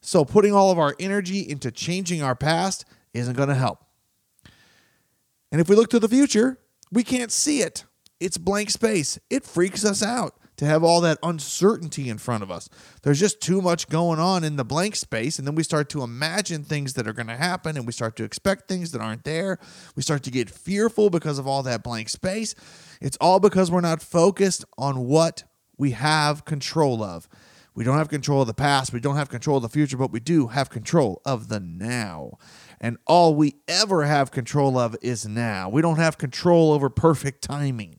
So, 0.00 0.24
putting 0.24 0.52
all 0.52 0.70
of 0.70 0.78
our 0.78 0.94
energy 1.00 1.48
into 1.48 1.70
changing 1.70 2.22
our 2.22 2.34
past 2.34 2.84
isn't 3.14 3.36
going 3.36 3.48
to 3.48 3.54
help. 3.54 3.84
And 5.50 5.60
if 5.60 5.68
we 5.68 5.76
look 5.76 5.88
to 5.90 6.00
the 6.00 6.08
future, 6.08 6.58
we 6.92 7.04
can't 7.04 7.32
see 7.32 7.60
it. 7.60 7.84
It's 8.20 8.36
blank 8.36 8.70
space. 8.70 9.18
It 9.30 9.44
freaks 9.44 9.84
us 9.84 10.02
out 10.02 10.36
to 10.56 10.66
have 10.66 10.84
all 10.84 11.00
that 11.00 11.18
uncertainty 11.22 12.08
in 12.08 12.18
front 12.18 12.42
of 12.42 12.50
us. 12.50 12.68
There's 13.02 13.20
just 13.20 13.40
too 13.40 13.60
much 13.60 13.88
going 13.88 14.18
on 14.18 14.44
in 14.44 14.56
the 14.56 14.64
blank 14.64 14.96
space. 14.96 15.38
And 15.38 15.46
then 15.46 15.54
we 15.54 15.62
start 15.62 15.88
to 15.90 16.02
imagine 16.02 16.62
things 16.62 16.94
that 16.94 17.08
are 17.08 17.12
going 17.12 17.26
to 17.26 17.36
happen 17.36 17.76
and 17.76 17.86
we 17.86 17.92
start 17.92 18.16
to 18.16 18.24
expect 18.24 18.68
things 18.68 18.92
that 18.92 19.00
aren't 19.00 19.24
there. 19.24 19.58
We 19.96 20.02
start 20.02 20.22
to 20.24 20.30
get 20.30 20.50
fearful 20.50 21.10
because 21.10 21.38
of 21.38 21.46
all 21.46 21.62
that 21.64 21.82
blank 21.82 22.08
space. 22.08 22.54
It's 23.00 23.16
all 23.20 23.40
because 23.40 23.70
we're 23.70 23.80
not 23.80 24.02
focused 24.02 24.64
on 24.78 25.06
what 25.06 25.44
we 25.76 25.92
have 25.92 26.44
control 26.44 27.02
of. 27.02 27.28
We 27.74 27.82
don't 27.82 27.98
have 27.98 28.08
control 28.08 28.42
of 28.42 28.46
the 28.46 28.54
past, 28.54 28.92
we 28.92 29.00
don't 29.00 29.16
have 29.16 29.28
control 29.28 29.56
of 29.56 29.64
the 29.64 29.68
future, 29.68 29.96
but 29.96 30.12
we 30.12 30.20
do 30.20 30.46
have 30.46 30.70
control 30.70 31.20
of 31.24 31.48
the 31.48 31.58
now. 31.58 32.38
And 32.80 32.98
all 33.04 33.34
we 33.34 33.56
ever 33.66 34.04
have 34.04 34.30
control 34.30 34.78
of 34.78 34.96
is 35.02 35.26
now. 35.26 35.68
We 35.68 35.82
don't 35.82 35.96
have 35.96 36.16
control 36.16 36.70
over 36.70 36.88
perfect 36.88 37.42
timing 37.42 37.98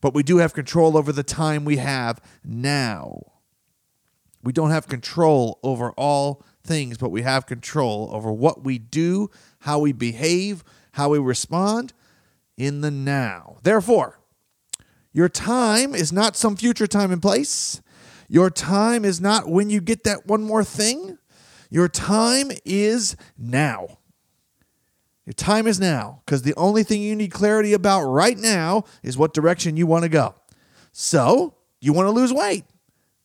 but 0.00 0.14
we 0.14 0.22
do 0.22 0.38
have 0.38 0.54
control 0.54 0.96
over 0.96 1.12
the 1.12 1.22
time 1.22 1.64
we 1.64 1.76
have 1.78 2.20
now. 2.44 3.20
We 4.42 4.52
don't 4.52 4.70
have 4.70 4.86
control 4.86 5.58
over 5.62 5.90
all 5.92 6.44
things, 6.62 6.98
but 6.98 7.10
we 7.10 7.22
have 7.22 7.46
control 7.46 8.10
over 8.12 8.32
what 8.32 8.62
we 8.62 8.78
do, 8.78 9.30
how 9.60 9.80
we 9.80 9.92
behave, 9.92 10.62
how 10.92 11.10
we 11.10 11.18
respond 11.18 11.92
in 12.56 12.80
the 12.80 12.90
now. 12.90 13.58
Therefore, 13.62 14.18
your 15.12 15.28
time 15.28 15.94
is 15.94 16.12
not 16.12 16.36
some 16.36 16.56
future 16.56 16.86
time 16.86 17.10
and 17.10 17.22
place. 17.22 17.80
Your 18.28 18.50
time 18.50 19.04
is 19.04 19.20
not 19.20 19.48
when 19.48 19.70
you 19.70 19.80
get 19.80 20.04
that 20.04 20.26
one 20.26 20.42
more 20.42 20.64
thing. 20.64 21.18
Your 21.70 21.88
time 21.88 22.50
is 22.64 23.16
now. 23.38 23.98
Your 25.26 25.34
time 25.34 25.66
is 25.66 25.80
now 25.80 26.22
because 26.24 26.42
the 26.42 26.54
only 26.56 26.84
thing 26.84 27.02
you 27.02 27.16
need 27.16 27.32
clarity 27.32 27.72
about 27.72 28.02
right 28.04 28.38
now 28.38 28.84
is 29.02 29.18
what 29.18 29.34
direction 29.34 29.76
you 29.76 29.86
want 29.86 30.04
to 30.04 30.08
go. 30.08 30.36
So, 30.92 31.54
you 31.80 31.92
want 31.92 32.06
to 32.06 32.12
lose 32.12 32.32
weight. 32.32 32.64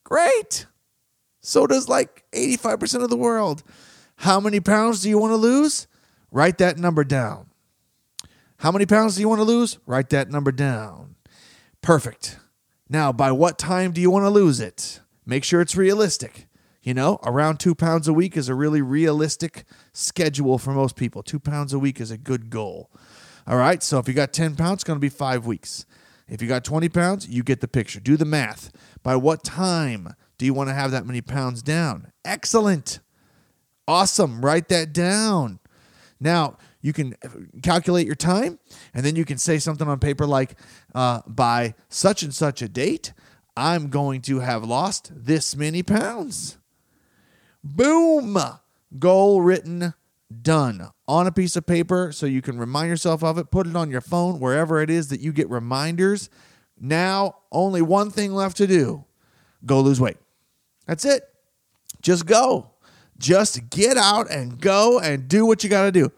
Great. 0.03 0.65
So 1.41 1.67
does 1.67 1.88
like 1.88 2.25
85% 2.34 3.03
of 3.03 3.10
the 3.10 3.17
world. 3.17 3.63
How 4.17 4.39
many 4.39 4.60
pounds 4.60 5.01
do 5.01 5.10
you 5.10 5.17
want 5.17 5.31
to 5.31 5.38
lose? 5.38 5.88
Write 6.31 6.58
that 6.58 6.77
number 6.77 7.03
down. 7.03 7.48
How 8.58 8.72
many 8.72 8.86
pounds 8.86 9.15
do 9.15 9.22
you 9.22 9.29
want 9.29 9.39
to 9.39 9.46
lose? 9.46 9.79
Write 9.86 10.10
that 10.10 10.29
number 10.29 10.51
down. 10.51 11.15
Perfect. 11.81 12.38
Now, 12.89 13.12
by 13.12 13.31
what 13.31 13.58
time 13.58 13.91
do 13.91 14.01
you 14.01 14.12
want 14.12 14.25
to 14.25 14.29
lose 14.29 14.60
it? 14.60 15.00
Make 15.25 15.43
sure 15.43 15.62
it's 15.62 15.75
realistic. 15.75 16.48
You 16.82 16.96
know, 16.96 17.20
around 17.24 17.60
two 17.60 17.76
pounds 17.76 18.08
a 18.08 18.14
week 18.14 18.36
is 18.36 18.50
a 18.50 18.56
really 18.56 18.82
realistic 18.82 19.66
schedule 19.94 20.58
for 20.58 20.72
most 20.72 20.96
people. 20.96 21.22
Two 21.22 21.40
pounds 21.40 21.74
a 21.74 21.80
week 21.80 22.02
is 22.02 22.10
a 22.10 22.18
good 22.18 22.50
goal. 22.50 22.90
All 23.46 23.58
right. 23.58 23.84
So 23.84 24.00
if 24.00 24.08
you 24.08 24.14
got 24.14 24.34
10 24.34 24.56
pounds, 24.56 24.78
it's 24.78 24.84
going 24.84 24.98
to 24.98 25.02
be 25.02 25.10
five 25.10 25.46
weeks. 25.46 25.86
If 26.28 26.42
you 26.42 26.48
got 26.48 26.64
20 26.64 26.90
pounds, 26.90 27.28
you 27.28 27.44
get 27.44 27.62
the 27.62 27.68
picture. 27.68 28.00
Do 28.00 28.18
the 28.18 28.26
math. 28.26 28.72
By 29.04 29.16
what 29.16 29.44
time 29.44 30.16
do 30.38 30.46
you 30.46 30.54
want 30.54 30.70
to 30.70 30.74
have 30.74 30.92
that 30.92 31.06
many 31.06 31.22
pounds 31.22 31.62
down? 31.62 32.12
Excellent. 32.26 33.00
Awesome. 33.88 34.44
Write 34.44 34.70
that 34.70 34.94
down. 34.94 35.60
Now, 36.20 36.58
you 36.82 36.94
can 36.94 37.16
calculate 37.62 38.06
your 38.06 38.16
time, 38.16 38.60
and 38.94 39.06
then 39.06 39.16
you 39.16 39.26
can 39.26 39.38
say 39.38 39.60
something 39.60 39.88
on 39.88 40.00
paper 40.00 40.26
like, 40.26 40.58
uh, 40.96 41.22
by 41.28 41.76
such 41.90 42.24
and 42.24 42.34
such 42.34 42.62
a 42.62 42.70
date, 42.70 43.14
I'm 43.58 43.90
going 43.90 44.22
to 44.24 44.40
have 44.40 44.64
lost 44.64 45.12
this 45.14 45.56
many 45.56 45.84
pounds. 45.84 46.58
Boom! 47.63 48.38
Goal 48.98 49.41
written, 49.41 49.94
done 50.41 50.89
on 51.08 51.27
a 51.27 51.32
piece 51.32 51.56
of 51.56 51.65
paper 51.65 52.12
so 52.12 52.25
you 52.25 52.41
can 52.41 52.58
remind 52.58 52.89
yourself 52.89 53.24
of 53.24 53.38
it. 53.38 53.51
Put 53.51 53.68
it 53.68 53.75
on 53.75 53.91
your 53.91 54.01
phone, 54.01 54.39
wherever 54.39 54.82
it 54.82 54.89
is 54.89 55.10
that 55.10 55.22
you 55.22 55.32
get 55.32 55.50
reminders. 55.50 56.30
Now, 56.80 57.36
only 57.51 57.82
one 57.82 58.10
thing 58.10 58.34
left 58.34 58.58
to 58.58 58.68
do 58.68 59.06
go 59.65 59.82
lose 59.82 60.01
weight. 60.01 60.18
That's 60.88 61.06
it. 61.06 61.24
Just 62.01 62.25
go. 62.25 62.72
Just 63.18 63.70
get 63.70 63.98
out 63.98 64.32
and 64.32 64.60
go 64.60 65.00
and 65.00 65.27
do 65.27 65.46
what 65.46 65.63
you 65.63 65.70
got 65.70 65.84
to 65.84 65.91
do. 65.91 66.12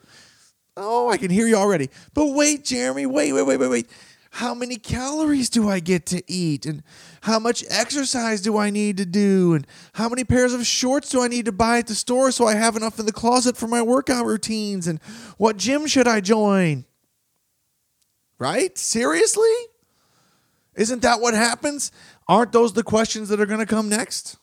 Oh, 0.77 1.09
I 1.09 1.17
can 1.17 1.29
hear 1.29 1.45
you 1.45 1.55
already. 1.55 1.89
But 2.13 2.27
wait, 2.27 2.63
Jeremy, 2.63 3.05
wait, 3.05 3.33
wait, 3.33 3.43
wait, 3.43 3.57
wait, 3.57 3.67
wait 3.67 3.87
how 4.33 4.55
many 4.55 4.77
calories 4.77 5.47
do 5.47 5.69
I 5.69 5.79
get 5.79 6.07
to 6.07 6.23
eat? 6.27 6.65
And 6.65 6.81
how 7.21 7.37
much 7.37 7.63
exercise 7.69 8.41
do 8.41 8.57
I 8.57 8.71
need 8.71 8.97
to 8.97 9.05
do? 9.05 9.53
And 9.53 9.67
how 9.93 10.09
many 10.09 10.23
pairs 10.23 10.53
of 10.53 10.65
shorts 10.65 11.09
do 11.09 11.21
I 11.21 11.27
need 11.27 11.45
to 11.45 11.51
buy 11.51 11.77
at 11.77 11.85
the 11.85 11.93
store 11.93 12.31
so 12.31 12.47
I 12.47 12.55
have 12.55 12.75
enough 12.75 12.97
in 12.97 13.05
the 13.05 13.11
closet 13.11 13.55
for 13.55 13.67
my 13.67 13.83
workout 13.83 14.25
routines? 14.25 14.87
And 14.87 14.99
what 15.37 15.57
gym 15.57 15.85
should 15.85 16.07
I 16.07 16.19
join? 16.19 16.85
Right? 18.39 18.75
Seriously? 18.75 19.53
Isn't 20.73 21.03
that 21.03 21.21
what 21.21 21.35
happens? 21.35 21.91
Aren't 22.27 22.53
those 22.53 22.73
the 22.73 22.81
questions 22.81 23.29
that 23.29 23.39
are 23.39 23.45
going 23.45 23.59
to 23.59 23.67
come 23.67 23.87
next? 23.87 24.37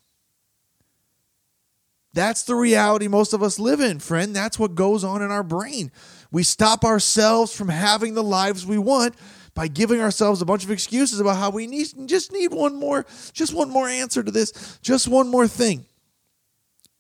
That's 2.13 2.45
the 2.45 2.55
reality 2.55 3.09
most 3.09 3.33
of 3.33 3.43
us 3.43 3.59
live 3.59 3.81
in, 3.81 3.99
friend. 3.99 4.37
That's 4.37 4.57
what 4.57 4.77
goes 4.77 5.03
on 5.03 5.21
in 5.21 5.33
our 5.33 5.43
brain. 5.43 5.91
We 6.31 6.45
stop 6.45 6.85
ourselves 6.85 7.53
from 7.53 7.69
having 7.69 8.15
the 8.15 8.23
lives 8.23 8.65
we 8.65 8.79
want 8.79 9.17
by 9.55 9.69
giving 9.69 10.01
ourselves 10.01 10.41
a 10.41 10.47
bunch 10.47 10.65
of 10.65 10.71
excuses 10.71 11.21
about 11.21 11.37
how 11.37 11.51
we 11.51 11.67
need 11.67 11.89
just 12.07 12.33
need 12.33 12.53
one 12.53 12.77
more 12.79 13.07
just 13.33 13.55
one 13.55 13.71
more 13.71 13.89
answer 13.89 14.23
to 14.23 14.31
this, 14.31 14.79
just 14.83 15.09
one 15.09 15.29
more 15.29 15.49
thing. 15.49 15.87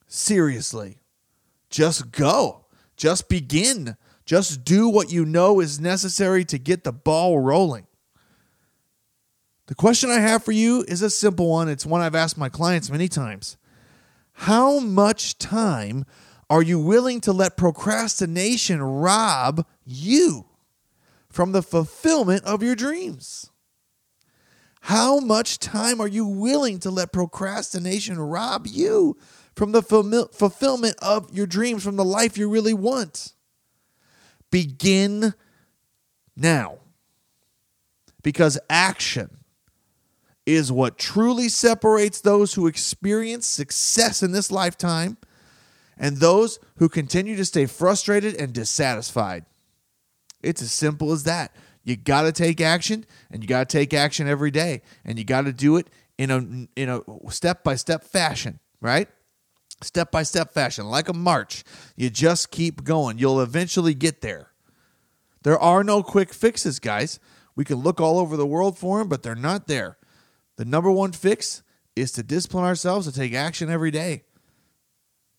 Seriously. 0.07 0.99
Just 1.71 2.11
go. 2.11 2.67
Just 2.97 3.29
begin. 3.29 3.97
Just 4.27 4.65
do 4.65 4.89
what 4.89 5.11
you 5.11 5.25
know 5.25 5.61
is 5.61 5.81
necessary 5.81 6.45
to 6.47 6.59
get 6.59 6.85
the 6.85 6.93
ball 6.93 7.39
rolling. 7.39 7.87
The 9.67 9.77
question 9.77 10.11
I 10.11 10.19
have 10.19 10.43
for 10.43 10.51
you 10.51 10.85
is 10.89 11.01
a 11.01 11.09
simple 11.09 11.49
one. 11.49 11.69
It's 11.69 11.87
one 11.87 12.01
I've 12.01 12.17
asked 12.17 12.37
my 12.37 12.49
clients 12.49 12.91
many 12.91 13.09
times. 13.09 13.57
How 14.33 14.81
much 14.81 15.39
time 15.39 16.05
are 16.49 16.63
you 16.63 16.81
willing 16.81 17.21
to 17.21 17.33
let 17.33 17.57
procrastination 17.57 18.83
rob 18.83 19.65
you? 19.85 20.47
From 21.31 21.53
the 21.53 21.63
fulfillment 21.63 22.45
of 22.45 22.63
your 22.63 22.75
dreams? 22.75 23.51
How 24.83 25.21
much 25.21 25.59
time 25.59 26.01
are 26.01 26.09
you 26.09 26.27
willing 26.27 26.79
to 26.81 26.91
let 26.91 27.13
procrastination 27.13 28.19
rob 28.19 28.67
you 28.67 29.17
from 29.55 29.73
the 29.73 29.83
fulfillment 29.83 30.97
of 31.03 31.33
your 31.35 31.47
dreams, 31.47 31.85
from 31.85 31.97
the 31.97 32.05
life 32.05 32.39
you 32.39 32.49
really 32.49 32.75
want? 32.75 33.35
Begin 34.51 35.35
now. 36.37 36.79
Because 38.23 38.59
action 38.69 39.39
is 40.47 40.73
what 40.73 40.99
truly 40.99 41.49
separates 41.49 42.21
those 42.21 42.55
who 42.55 42.67
experience 42.67 43.47
success 43.47 44.23
in 44.23 44.33
this 44.33 44.51
lifetime 44.51 45.17
and 45.97 46.17
those 46.17 46.59
who 46.77 46.89
continue 46.89 47.37
to 47.37 47.45
stay 47.45 47.67
frustrated 47.67 48.35
and 48.35 48.53
dissatisfied. 48.53 49.45
It's 50.43 50.63
as 50.63 50.73
simple 50.73 51.13
as 51.13 51.25
that. 51.25 51.55
You 51.83 51.97
got 51.97 52.23
to 52.23 52.33
take 52.33 52.61
action 52.61 53.07
and 53.31 53.43
you 53.43 53.49
got 53.49 53.69
to 53.69 53.79
take 53.79 53.95
action 53.95 54.29
every 54.29 54.51
day 54.51 54.83
and 55.05 55.19
you 55.19 55.25
got 55.25 55.43
to 55.43 55.53
do 55.53 55.77
it 55.77 55.89
in 56.19 56.31
a 56.31 56.81
in 56.81 56.89
a 56.89 57.01
step 57.31 57.65
by 57.65 57.77
step 57.77 58.05
fashion, 58.05 58.61
right? 58.81 59.09
Step 59.83 60.11
by 60.11 60.23
step 60.23 60.53
fashion, 60.53 60.87
like 60.87 61.09
a 61.09 61.15
march. 61.15 61.65
You 61.97 62.11
just 62.11 62.51
keep 62.51 62.85
going. 62.85 63.19
You'll 63.19 63.41
eventually 63.41 63.95
get 63.95 64.21
there. 64.21 64.51
There 65.43 65.59
are 65.59 65.83
no 65.83 66.03
quick 66.03 66.35
fixes, 66.35 66.79
guys. 66.79 67.19
We 67.57 67.65
can 67.65 67.77
look 67.77 68.01
all 68.01 68.19
over 68.19 68.37
the 68.37 68.47
world 68.47 68.77
for 68.77 68.99
them, 68.99 69.09
but 69.09 69.23
they're 69.23 69.35
not 69.35 69.67
there. 69.67 69.97
The 70.57 70.67
number 70.67 70.91
one 70.91 71.13
fix 71.13 71.63
is 71.97 72.13
to 72.13 72.23
discipline 72.23 72.65
ourselves 72.65 73.07
to 73.07 73.13
take 73.13 73.33
action 73.33 73.71
every 73.71 73.91
day 73.91 74.25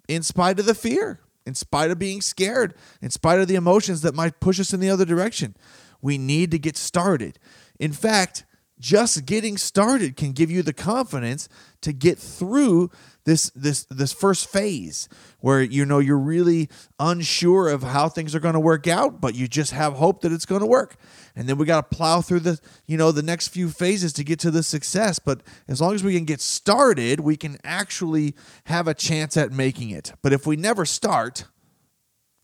in 0.07 0.23
spite 0.23 0.59
of 0.59 0.65
the 0.65 0.75
fear 0.75 1.19
in 1.45 1.55
spite 1.55 1.91
of 1.91 1.99
being 1.99 2.21
scared, 2.21 2.73
in 3.01 3.09
spite 3.09 3.39
of 3.39 3.47
the 3.47 3.55
emotions 3.55 4.01
that 4.01 4.15
might 4.15 4.39
push 4.39 4.59
us 4.59 4.73
in 4.73 4.79
the 4.79 4.89
other 4.89 5.05
direction. 5.05 5.55
We 6.01 6.17
need 6.17 6.51
to 6.51 6.59
get 6.59 6.77
started. 6.77 7.39
In 7.79 7.91
fact, 7.91 8.43
just 8.81 9.25
getting 9.25 9.55
started 9.55 10.17
can 10.17 10.33
give 10.33 10.51
you 10.51 10.63
the 10.63 10.73
confidence 10.73 11.47
to 11.81 11.93
get 11.93 12.17
through 12.17 12.89
this 13.23 13.51
this 13.51 13.85
this 13.85 14.11
first 14.11 14.49
phase 14.49 15.07
where 15.39 15.61
you 15.61 15.85
know 15.85 15.99
you're 15.99 16.17
really 16.17 16.67
unsure 16.99 17.69
of 17.69 17.83
how 17.83 18.09
things 18.09 18.33
are 18.33 18.39
going 18.39 18.55
to 18.55 18.59
work 18.59 18.87
out 18.87 19.21
but 19.21 19.35
you 19.35 19.47
just 19.47 19.71
have 19.71 19.93
hope 19.93 20.21
that 20.21 20.31
it's 20.31 20.45
going 20.45 20.61
to 20.61 20.67
work. 20.67 20.95
And 21.35 21.47
then 21.47 21.57
we 21.57 21.65
got 21.65 21.89
to 21.89 21.95
plow 21.95 22.21
through 22.21 22.41
the 22.41 22.59
you 22.87 22.97
know 22.97 23.11
the 23.11 23.21
next 23.21 23.49
few 23.49 23.69
phases 23.69 24.11
to 24.13 24.23
get 24.23 24.39
to 24.39 24.51
the 24.51 24.63
success. 24.63 25.19
But 25.19 25.41
as 25.67 25.79
long 25.79 25.93
as 25.93 26.03
we 26.03 26.15
can 26.15 26.25
get 26.25 26.41
started 26.41 27.19
we 27.19 27.37
can 27.37 27.57
actually 27.63 28.35
have 28.65 28.87
a 28.87 28.93
chance 28.93 29.37
at 29.37 29.51
making 29.51 29.91
it. 29.91 30.13
But 30.21 30.33
if 30.33 30.47
we 30.47 30.55
never 30.55 30.85
start 30.85 31.45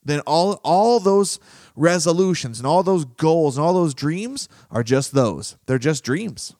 then 0.08 0.22
all 0.22 0.60
all 0.64 1.00
those 1.00 1.40
resolutions 1.76 2.60
and 2.60 2.68
all 2.68 2.84
those 2.84 3.06
goals 3.06 3.58
and 3.58 3.66
all 3.66 3.74
those 3.74 3.94
dreams 3.94 4.50
are 4.72 4.84
just 4.84 5.14
those. 5.14 5.58
They're 5.66 5.78
just 5.78 6.04
dreams. 6.04 6.56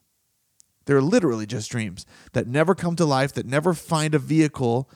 They're 0.86 1.02
literally 1.02 1.46
just 1.46 1.70
dreams 1.70 2.06
that 2.32 2.48
never 2.48 2.74
come 2.74 2.96
to 2.96 3.06
life, 3.06 3.34
that 3.34 3.46
never 3.46 3.74
find 3.74 4.16
a 4.16 4.20
vehicle 4.20 4.90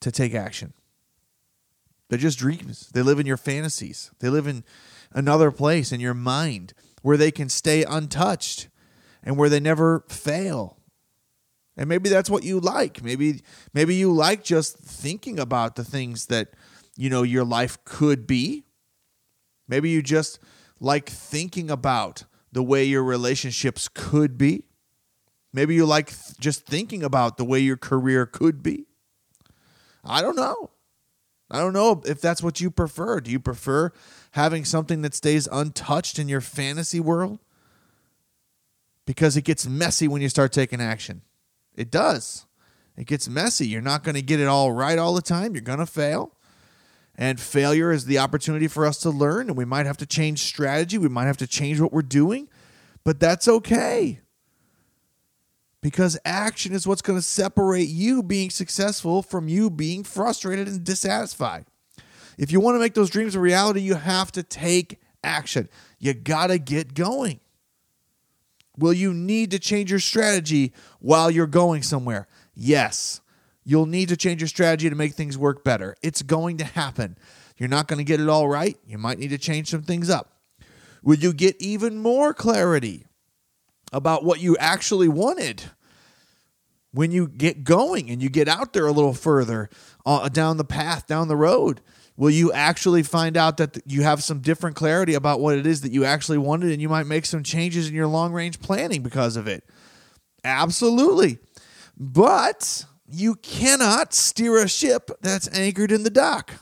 to 0.00 0.10
take 0.10 0.34
action. 0.34 0.72
They're 2.08 2.18
just 2.18 2.38
dreams. 2.38 2.90
They 2.92 3.02
live 3.02 3.18
in 3.20 3.26
your 3.26 3.36
fantasies. 3.36 4.10
They 4.20 4.28
live 4.28 4.46
in 4.46 4.64
another 5.12 5.50
place 5.50 5.92
in 5.92 6.00
your 6.00 6.14
mind 6.14 6.74
where 7.02 7.16
they 7.16 7.30
can 7.30 7.48
stay 7.48 7.84
untouched 7.84 8.68
and 9.22 9.36
where 9.36 9.48
they 9.48 9.60
never 9.60 10.04
fail. 10.08 10.78
And 11.76 11.88
maybe 11.88 12.08
that's 12.08 12.28
what 12.28 12.44
you 12.44 12.60
like. 12.60 13.02
Maybe 13.02 13.42
maybe 13.72 13.94
you 13.94 14.12
like 14.12 14.44
just 14.44 14.76
thinking 14.76 15.38
about 15.38 15.76
the 15.76 15.84
things 15.84 16.26
that 16.26 16.48
you 17.02 17.10
know 17.10 17.24
your 17.24 17.42
life 17.42 17.84
could 17.84 18.28
be. 18.28 18.62
Maybe 19.66 19.90
you 19.90 20.02
just 20.02 20.38
like 20.78 21.08
thinking 21.08 21.68
about 21.68 22.26
the 22.52 22.62
way 22.62 22.84
your 22.84 23.02
relationships 23.02 23.88
could 23.92 24.38
be. 24.38 24.66
Maybe 25.52 25.74
you 25.74 25.84
like 25.84 26.10
th- 26.10 26.38
just 26.38 26.64
thinking 26.64 27.02
about 27.02 27.38
the 27.38 27.44
way 27.44 27.58
your 27.58 27.76
career 27.76 28.24
could 28.24 28.62
be. 28.62 28.86
I 30.04 30.22
don't 30.22 30.36
know. 30.36 30.70
I 31.50 31.58
don't 31.58 31.72
know 31.72 32.02
if 32.06 32.20
that's 32.20 32.40
what 32.40 32.60
you 32.60 32.70
prefer. 32.70 33.20
Do 33.20 33.32
you 33.32 33.40
prefer 33.40 33.90
having 34.30 34.64
something 34.64 35.02
that 35.02 35.12
stays 35.12 35.48
untouched 35.50 36.20
in 36.20 36.28
your 36.28 36.40
fantasy 36.40 37.00
world? 37.00 37.40
Because 39.06 39.36
it 39.36 39.42
gets 39.42 39.66
messy 39.66 40.06
when 40.06 40.22
you 40.22 40.28
start 40.28 40.52
taking 40.52 40.80
action. 40.80 41.22
It 41.74 41.90
does. 41.90 42.46
It 42.96 43.08
gets 43.08 43.28
messy. 43.28 43.66
You're 43.66 43.82
not 43.82 44.04
going 44.04 44.14
to 44.14 44.22
get 44.22 44.38
it 44.38 44.46
all 44.46 44.70
right 44.70 45.00
all 45.00 45.14
the 45.14 45.20
time. 45.20 45.56
You're 45.56 45.62
going 45.62 45.80
to 45.80 45.86
fail. 45.86 46.36
And 47.16 47.38
failure 47.38 47.92
is 47.92 48.06
the 48.06 48.18
opportunity 48.18 48.68
for 48.68 48.86
us 48.86 48.98
to 48.98 49.10
learn, 49.10 49.48
and 49.48 49.56
we 49.56 49.64
might 49.64 49.86
have 49.86 49.98
to 49.98 50.06
change 50.06 50.42
strategy. 50.42 50.96
We 50.98 51.08
might 51.08 51.26
have 51.26 51.36
to 51.38 51.46
change 51.46 51.78
what 51.78 51.92
we're 51.92 52.02
doing, 52.02 52.48
but 53.04 53.20
that's 53.20 53.46
okay. 53.46 54.20
Because 55.82 56.18
action 56.24 56.72
is 56.72 56.86
what's 56.86 57.02
going 57.02 57.18
to 57.18 57.24
separate 57.24 57.88
you 57.88 58.22
being 58.22 58.50
successful 58.50 59.20
from 59.22 59.48
you 59.48 59.68
being 59.68 60.04
frustrated 60.04 60.68
and 60.68 60.84
dissatisfied. 60.84 61.66
If 62.38 62.52
you 62.52 62.60
want 62.60 62.76
to 62.76 62.80
make 62.80 62.94
those 62.94 63.10
dreams 63.10 63.34
a 63.34 63.40
reality, 63.40 63.80
you 63.80 63.94
have 63.94 64.32
to 64.32 64.42
take 64.42 65.00
action. 65.22 65.68
You 65.98 66.14
got 66.14 66.46
to 66.48 66.58
get 66.58 66.94
going. 66.94 67.40
Will 68.78 68.92
you 68.92 69.12
need 69.12 69.50
to 69.50 69.58
change 69.58 69.90
your 69.90 70.00
strategy 70.00 70.72
while 71.00 71.30
you're 71.30 71.46
going 71.46 71.82
somewhere? 71.82 72.26
Yes. 72.54 73.20
You'll 73.64 73.86
need 73.86 74.08
to 74.08 74.16
change 74.16 74.40
your 74.40 74.48
strategy 74.48 74.90
to 74.90 74.96
make 74.96 75.14
things 75.14 75.38
work 75.38 75.64
better. 75.64 75.96
It's 76.02 76.22
going 76.22 76.56
to 76.58 76.64
happen. 76.64 77.16
You're 77.56 77.68
not 77.68 77.86
going 77.86 77.98
to 77.98 78.04
get 78.04 78.20
it 78.20 78.28
all 78.28 78.48
right. 78.48 78.76
You 78.86 78.98
might 78.98 79.18
need 79.18 79.30
to 79.30 79.38
change 79.38 79.68
some 79.70 79.82
things 79.82 80.10
up. 80.10 80.32
Will 81.02 81.16
you 81.16 81.32
get 81.32 81.60
even 81.60 81.98
more 81.98 82.32
clarity 82.32 83.06
about 83.92 84.24
what 84.24 84.40
you 84.40 84.56
actually 84.58 85.08
wanted 85.08 85.64
when 86.92 87.10
you 87.10 87.28
get 87.28 87.64
going 87.64 88.10
and 88.10 88.22
you 88.22 88.28
get 88.28 88.48
out 88.48 88.72
there 88.72 88.86
a 88.86 88.92
little 88.92 89.14
further 89.14 89.68
uh, 90.06 90.28
down 90.28 90.56
the 90.56 90.64
path, 90.64 91.06
down 91.06 91.28
the 91.28 91.36
road? 91.36 91.80
Will 92.16 92.30
you 92.30 92.52
actually 92.52 93.02
find 93.02 93.36
out 93.36 93.56
that 93.56 93.78
you 93.86 94.02
have 94.02 94.22
some 94.22 94.40
different 94.40 94.76
clarity 94.76 95.14
about 95.14 95.40
what 95.40 95.56
it 95.56 95.66
is 95.66 95.80
that 95.80 95.92
you 95.92 96.04
actually 96.04 96.38
wanted 96.38 96.70
and 96.70 96.80
you 96.80 96.88
might 96.88 97.06
make 97.06 97.26
some 97.26 97.42
changes 97.42 97.88
in 97.88 97.94
your 97.94 98.06
long 98.06 98.32
range 98.32 98.60
planning 98.60 99.02
because 99.02 99.36
of 99.36 99.46
it? 99.46 99.64
Absolutely. 100.44 101.38
But 101.96 102.84
you 103.14 103.34
cannot 103.36 104.14
steer 104.14 104.56
a 104.56 104.68
ship 104.68 105.10
that's 105.20 105.48
anchored 105.56 105.92
in 105.92 106.02
the 106.02 106.10
dock. 106.10 106.52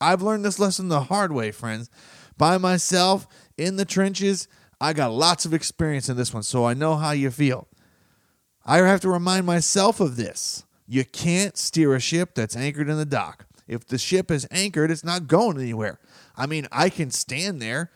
I've 0.00 0.22
learned 0.22 0.44
this 0.44 0.58
lesson 0.58 0.88
the 0.88 1.04
hard 1.04 1.32
way, 1.32 1.50
friends. 1.50 1.90
By 2.36 2.58
myself 2.58 3.26
in 3.56 3.76
the 3.76 3.84
trenches, 3.84 4.46
I 4.80 4.92
got 4.92 5.12
lots 5.12 5.44
of 5.44 5.52
experience 5.52 6.08
in 6.08 6.16
this 6.16 6.32
one, 6.32 6.44
so 6.44 6.64
I 6.64 6.74
know 6.74 6.96
how 6.96 7.10
you 7.10 7.30
feel. 7.30 7.66
I 8.64 8.78
have 8.78 9.00
to 9.00 9.08
remind 9.08 9.46
myself 9.46 9.98
of 9.98 10.16
this. 10.16 10.64
You 10.86 11.04
can't 11.04 11.56
steer 11.56 11.94
a 11.94 12.00
ship 12.00 12.34
that's 12.34 12.56
anchored 12.56 12.88
in 12.88 12.96
the 12.96 13.04
dock. 13.04 13.46
If 13.66 13.86
the 13.86 13.98
ship 13.98 14.30
is 14.30 14.46
anchored, 14.50 14.90
it's 14.90 15.04
not 15.04 15.26
going 15.26 15.58
anywhere. 15.58 15.98
I 16.36 16.46
mean, 16.46 16.68
I 16.70 16.88
can 16.88 17.10
stand 17.10 17.60
there, 17.60 17.90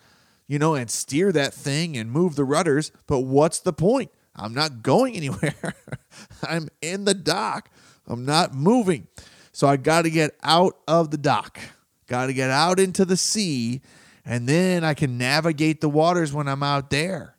you 0.47 0.59
know, 0.59 0.75
and 0.75 0.91
steer 0.91 1.33
that 1.33 1.55
thing 1.55 1.97
and 1.97 2.11
move 2.11 2.35
the 2.35 2.45
rudders, 2.45 2.91
but 3.07 3.21
what's 3.21 3.61
the 3.61 3.73
point? 3.73 4.11
I'm 4.35 4.55
not 4.55 4.83
going 4.83 5.17
anywhere. 5.17 5.75
I'm 6.43 6.69
in 6.81 7.05
the 7.05 7.15
dock. 7.15 7.71
I'm 8.07 8.25
not 8.25 8.55
moving. 8.55 9.09
So 9.53 9.67
I 9.69 9.77
got 9.77 10.03
to 10.03 10.11
get 10.11 10.37
out 10.43 10.77
of 10.89 11.11
the 11.11 11.19
dock. 11.19 11.59
Got 12.07 12.27
to 12.27 12.33
get 12.33 12.51
out 12.51 12.81
into 12.81 13.05
the 13.05 13.17
sea 13.17 13.83
and 14.25 14.49
then 14.49 14.85
I 14.85 14.95
can 14.95 15.19
navigate 15.19 15.81
the 15.81 15.89
waters 15.89 16.33
when 16.33 16.49
I'm 16.49 16.63
out 16.63 16.91
there. 16.91 17.37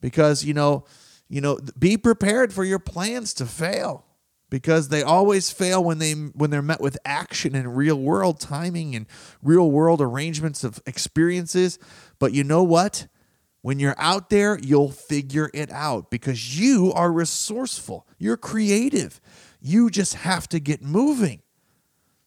Because, 0.00 0.44
you 0.44 0.54
know, 0.54 0.84
you 1.28 1.40
know, 1.40 1.58
be 1.78 1.96
prepared 1.96 2.52
for 2.52 2.64
your 2.64 2.78
plans 2.78 3.34
to 3.34 3.46
fail 3.46 4.04
because 4.48 4.88
they 4.88 5.02
always 5.02 5.50
fail 5.50 5.84
when 5.84 5.98
they 5.98 6.12
when 6.12 6.50
they're 6.50 6.62
met 6.62 6.80
with 6.80 6.98
action 7.04 7.54
and 7.54 7.76
real 7.76 7.96
world 7.96 8.40
timing 8.40 8.96
and 8.96 9.06
real 9.42 9.70
world 9.70 10.00
arrangements 10.00 10.64
of 10.64 10.80
experiences. 10.86 11.78
But 12.18 12.32
you 12.32 12.42
know 12.42 12.64
what? 12.64 13.06
When 13.62 13.78
you're 13.78 13.94
out 13.98 14.30
there, 14.30 14.58
you'll 14.58 14.90
figure 14.90 15.50
it 15.52 15.70
out 15.70 16.10
because 16.10 16.58
you 16.58 16.92
are 16.94 17.12
resourceful. 17.12 18.06
You're 18.18 18.38
creative. 18.38 19.20
You 19.60 19.90
just 19.90 20.14
have 20.14 20.48
to 20.48 20.60
get 20.60 20.82
moving. 20.82 21.42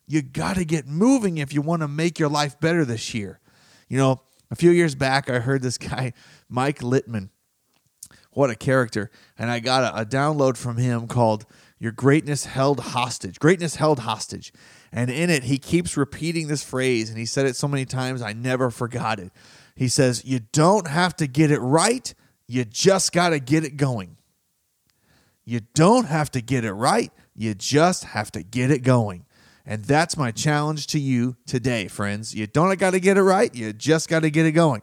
You 0.07 0.21
got 0.21 0.57
to 0.57 0.65
get 0.65 0.85
moving 0.85 1.39
if 1.39 1.53
you 1.53 1.61
want 1.61 1.81
to 1.81 1.87
make 1.87 2.19
your 2.19 2.29
life 2.29 2.59
better 2.59 2.85
this 2.85 3.13
year. 3.13 3.39
You 3.87 3.97
know, 3.97 4.21
a 4.51 4.55
few 4.55 4.69
years 4.69 4.93
back, 4.93 5.29
I 5.29 5.39
heard 5.39 5.63
this 5.63 5.77
guy, 5.79 6.13
Mike 6.49 6.79
Litman. 6.79 7.29
What 8.31 8.49
a 8.49 8.55
character. 8.55 9.09
And 9.37 9.49
I 9.49 9.59
got 9.59 9.83
a, 9.83 10.01
a 10.01 10.05
download 10.05 10.57
from 10.57 10.77
him 10.77 11.07
called 11.07 11.45
Your 11.79 11.91
Greatness 11.91 12.45
Held 12.45 12.79
Hostage. 12.79 13.39
Greatness 13.39 13.75
Held 13.77 13.99
Hostage. 13.99 14.53
And 14.91 15.09
in 15.09 15.29
it, 15.29 15.43
he 15.43 15.57
keeps 15.57 15.97
repeating 15.97 16.47
this 16.47 16.63
phrase, 16.63 17.09
and 17.09 17.17
he 17.17 17.25
said 17.25 17.47
it 17.47 17.55
so 17.55 17.67
many 17.67 17.85
times, 17.85 18.21
I 18.21 18.33
never 18.33 18.69
forgot 18.69 19.19
it. 19.19 19.31
He 19.75 19.87
says, 19.87 20.23
You 20.25 20.39
don't 20.39 20.87
have 20.87 21.15
to 21.17 21.27
get 21.27 21.51
it 21.51 21.59
right, 21.59 22.13
you 22.47 22.65
just 22.65 23.11
got 23.11 23.29
to 23.29 23.39
get 23.39 23.63
it 23.63 23.77
going. 23.77 24.17
You 25.45 25.61
don't 25.73 26.05
have 26.05 26.31
to 26.31 26.41
get 26.41 26.63
it 26.63 26.73
right, 26.73 27.11
you 27.35 27.53
just 27.53 28.05
have 28.05 28.31
to 28.31 28.43
get 28.43 28.71
it 28.71 28.79
going. 28.79 29.25
And 29.65 29.85
that's 29.85 30.17
my 30.17 30.31
challenge 30.31 30.87
to 30.87 30.99
you 30.99 31.37
today, 31.45 31.87
friends. 31.87 32.35
You 32.35 32.47
don't 32.47 32.77
got 32.77 32.91
to 32.91 32.99
get 32.99 33.17
it 33.17 33.23
right, 33.23 33.53
you 33.53 33.73
just 33.73 34.09
got 34.09 34.21
to 34.21 34.29
get 34.29 34.45
it 34.45 34.51
going. 34.51 34.81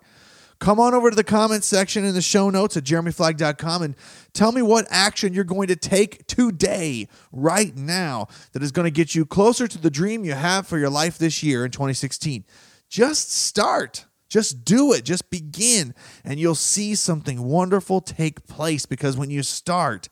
Come 0.61 0.79
on 0.79 0.93
over 0.93 1.09
to 1.09 1.17
the 1.17 1.25
comments 1.25 1.67
section 1.67 2.05
in 2.05 2.13
the 2.13 2.21
show 2.21 2.51
notes 2.51 2.77
at 2.77 2.85
jeremyflagg.com 2.85 3.81
and 3.83 3.95
tell 4.35 4.53
me 4.53 4.61
what 4.61 4.87
action 4.91 5.33
you're 5.33 5.43
going 5.43 5.69
to 5.69 5.77
take 5.77 6.27
today, 6.27 7.09
right 7.33 7.75
now, 7.75 8.29
that 8.53 8.63
is 8.63 8.71
going 8.71 8.85
to 8.85 8.91
get 8.91 9.15
you 9.15 9.25
closer 9.25 9.67
to 9.67 9.79
the 9.79 9.91
dream 9.91 10.23
you 10.23 10.35
have 10.35 10.67
for 10.67 10.77
your 10.77 10.91
life 10.91 11.17
this 11.17 11.43
year 11.43 11.65
in 11.65 11.71
2016. 11.71 12.45
Just 12.91 13.33
start. 13.33 14.05
Just 14.31 14.65
do 14.65 14.93
it. 14.93 15.05
Just 15.05 15.29
begin, 15.29 15.93
and 16.25 16.41
you'll 16.41 16.55
see 16.55 16.95
something 16.95 17.43
wonderful 17.43 18.01
take 18.01 18.47
place 18.47 18.87
because 18.87 19.17
when 19.17 19.29
you 19.29 19.43
start, 19.43 20.09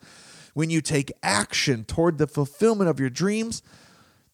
when 0.55 0.69
you 0.69 0.81
take 0.81 1.13
action 1.23 1.85
toward 1.85 2.19
the 2.19 2.27
fulfillment 2.27 2.91
of 2.91 2.99
your 2.99 3.11
dreams, 3.11 3.63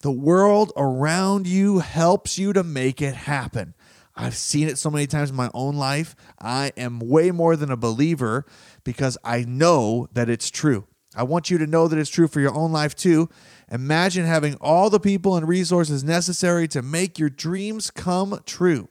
the 0.00 0.10
world 0.10 0.72
around 0.76 1.46
you 1.46 1.78
helps 1.80 2.38
you 2.38 2.52
to 2.54 2.64
make 2.64 3.02
it 3.02 3.14
happen. 3.14 3.74
I've 4.16 4.36
seen 4.36 4.68
it 4.68 4.78
so 4.78 4.90
many 4.90 5.06
times 5.06 5.30
in 5.30 5.36
my 5.36 5.50
own 5.52 5.76
life. 5.76 6.16
I 6.40 6.72
am 6.76 6.98
way 6.98 7.30
more 7.30 7.54
than 7.54 7.70
a 7.70 7.76
believer 7.76 8.46
because 8.84 9.18
I 9.22 9.44
know 9.44 10.08
that 10.14 10.30
it's 10.30 10.50
true. 10.50 10.86
I 11.16 11.24
want 11.24 11.50
you 11.50 11.58
to 11.58 11.66
know 11.66 11.88
that 11.88 11.98
it's 11.98 12.10
true 12.10 12.28
for 12.28 12.40
your 12.40 12.54
own 12.54 12.72
life 12.72 12.94
too. 12.94 13.28
Imagine 13.70 14.24
having 14.24 14.54
all 14.60 14.88
the 14.88 15.00
people 15.00 15.36
and 15.36 15.46
resources 15.46 16.02
necessary 16.02 16.68
to 16.68 16.82
make 16.82 17.18
your 17.18 17.30
dreams 17.30 17.90
come 17.90 18.40
true. 18.46 18.88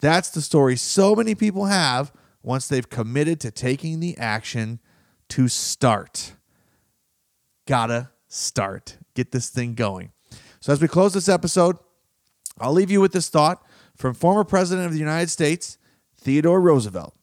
That's 0.00 0.30
the 0.30 0.42
story 0.42 0.76
so 0.76 1.14
many 1.14 1.34
people 1.34 1.66
have 1.66 2.12
once 2.42 2.68
they've 2.68 2.88
committed 2.88 3.40
to 3.40 3.50
taking 3.50 4.00
the 4.00 4.16
action 4.16 4.80
to 5.30 5.48
start. 5.48 6.34
Gotta 7.66 8.10
start. 8.28 8.98
Get 9.14 9.32
this 9.32 9.48
thing 9.48 9.74
going. 9.74 10.12
So, 10.60 10.72
as 10.72 10.80
we 10.80 10.88
close 10.88 11.14
this 11.14 11.28
episode, 11.28 11.76
I'll 12.60 12.72
leave 12.72 12.90
you 12.90 13.00
with 13.00 13.12
this 13.12 13.28
thought 13.28 13.64
from 13.96 14.14
former 14.14 14.44
President 14.44 14.86
of 14.86 14.92
the 14.92 14.98
United 14.98 15.30
States, 15.30 15.78
Theodore 16.16 16.60
Roosevelt, 16.60 17.14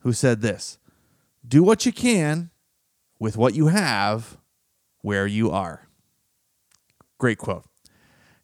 who 0.00 0.12
said 0.12 0.40
this 0.40 0.78
Do 1.46 1.62
what 1.62 1.86
you 1.86 1.92
can 1.92 2.50
with 3.18 3.36
what 3.36 3.54
you 3.54 3.68
have 3.68 4.38
where 5.02 5.26
you 5.26 5.50
are. 5.50 5.86
Great 7.18 7.38
quote. 7.38 7.64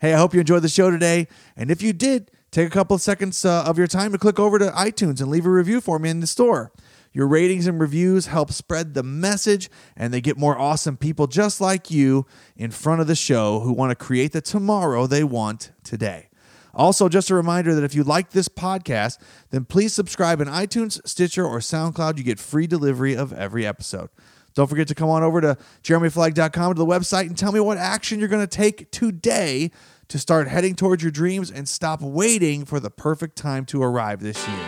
Hey, 0.01 0.15
I 0.15 0.19
hope 0.19 0.33
you 0.33 0.41
enjoyed 0.41 0.63
the 0.63 0.69
show 0.69 0.91
today. 0.91 1.29
And 1.57 1.71
if 1.71 1.83
you 1.83 1.93
did, 1.93 2.31
take 2.51 2.67
a 2.67 2.71
couple 2.71 2.95
of 2.95 3.03
seconds 3.03 3.45
uh, 3.45 3.65
of 3.65 3.79
your 3.79 3.87
time 3.87 4.13
to 4.13 4.19
click 4.19 4.39
over 4.39 4.59
to 4.59 4.71
iTunes 4.71 5.21
and 5.21 5.31
leave 5.31 5.47
a 5.47 5.51
review 5.51 5.81
for 5.81 5.99
me 5.99 6.11
in 6.11 6.21
the 6.21 6.27
store. 6.27 6.73
Your 7.13 7.27
ratings 7.27 7.67
and 7.67 7.81
reviews 7.81 8.27
help 8.27 8.53
spread 8.53 8.95
the 8.95 9.03
message, 9.03 9.69
and 9.97 10.15
they 10.15 10.21
get 10.21 10.37
more 10.37 10.57
awesome 10.57 10.97
people 10.97 11.27
just 11.27 11.61
like 11.61 11.91
you 11.91 12.27
in 12.57 12.71
front 12.71 13.01
of 13.01 13.09
the 13.09 13.17
show 13.17 13.61
who 13.61 13.73
want 13.73 13.91
to 13.91 13.97
create 13.97 14.33
the 14.33 14.41
tomorrow 14.41 15.07
they 15.07 15.25
want 15.25 15.73
today. 15.83 16.29
Also, 16.73 17.09
just 17.09 17.31
a 17.31 17.35
reminder 17.35 17.75
that 17.75 17.83
if 17.83 17.97
you 17.97 18.05
like 18.05 18.31
this 18.31 18.49
podcast, 18.49 19.19
then 19.51 19.65
please 19.65 19.93
subscribe 19.93 20.41
in 20.41 20.47
iTunes, 20.47 21.01
Stitcher, 21.07 21.45
or 21.45 21.59
SoundCloud. 21.59 22.17
You 22.17 22.23
get 22.23 22.39
free 22.39 22.69
delivery 22.69 23.17
of 23.17 23.33
every 23.33 23.67
episode. 23.67 24.09
Don't 24.55 24.69
forget 24.69 24.89
to 24.89 24.95
come 24.95 25.09
on 25.09 25.23
over 25.23 25.41
to 25.41 25.57
jeremyflagg.com 25.83 26.75
to 26.75 26.79
the 26.79 26.87
website 26.87 27.27
and 27.27 27.37
tell 27.37 27.53
me 27.53 27.61
what 27.61 27.79
action 27.79 28.19
you're 28.19 28.29
going 28.29 28.47
to 28.47 28.57
take 28.57 28.91
today 28.91 29.71
to 30.11 30.19
start 30.19 30.49
heading 30.49 30.75
towards 30.75 31.03
your 31.03 31.13
dreams 31.13 31.53
and 31.53 31.69
stop 31.69 32.03
waiting 32.03 32.65
for 32.65 32.81
the 32.81 32.91
perfect 32.91 33.37
time 33.37 33.65
to 33.65 33.81
arrive 33.81 34.21
this 34.21 34.47
year. 34.47 34.67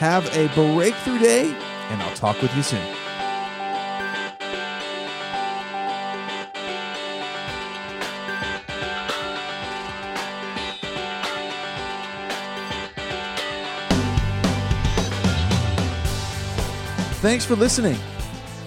Have 0.00 0.26
a 0.36 0.48
breakthrough 0.54 1.20
day, 1.20 1.56
and 1.88 2.02
I'll 2.02 2.14
talk 2.16 2.42
with 2.42 2.54
you 2.56 2.62
soon. 2.62 2.82
Thanks 17.22 17.44
for 17.44 17.54
listening. 17.54 17.98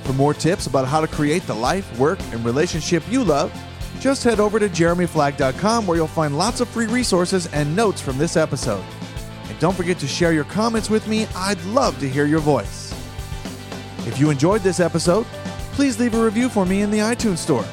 For 0.04 0.14
more 0.14 0.34
tips 0.34 0.66
about 0.66 0.88
how 0.88 1.02
to 1.02 1.08
create 1.08 1.44
the 1.44 1.54
life, 1.54 2.00
work, 2.00 2.20
and 2.32 2.44
relationship 2.44 3.04
you 3.10 3.24
love, 3.24 3.54
just 4.00 4.24
head 4.24 4.40
over 4.40 4.60
to 4.60 4.70
jeremyflagg.com 4.70 5.86
where 5.86 5.98
you'll 5.98 6.08
find 6.08 6.38
lots 6.38 6.62
of 6.62 6.70
free 6.70 6.88
resources 6.88 7.48
and 7.48 7.76
notes 7.76 8.02
from 8.02 8.18
this 8.18 8.38
episode. 8.38 8.84
And 9.48 9.60
don't 9.60 9.76
forget 9.76 10.00
to 10.00 10.08
share 10.08 10.34
your 10.34 10.44
comments 10.46 10.90
with 10.90 11.08
me. 11.08 11.28
I'd 11.36 11.62
love 11.66 12.00
to 12.00 12.10
hear 12.10 12.26
your 12.26 12.40
voice. 12.40 12.94
If 14.06 14.20
you 14.20 14.30
enjoyed 14.30 14.62
this 14.62 14.80
episode, 14.80 15.26
please 15.74 16.00
leave 16.00 16.14
a 16.14 16.24
review 16.24 16.50
for 16.50 16.66
me 16.66 16.82
in 16.82 16.92
the 16.92 17.00
iTunes 17.00 17.40
Store. 17.40 17.66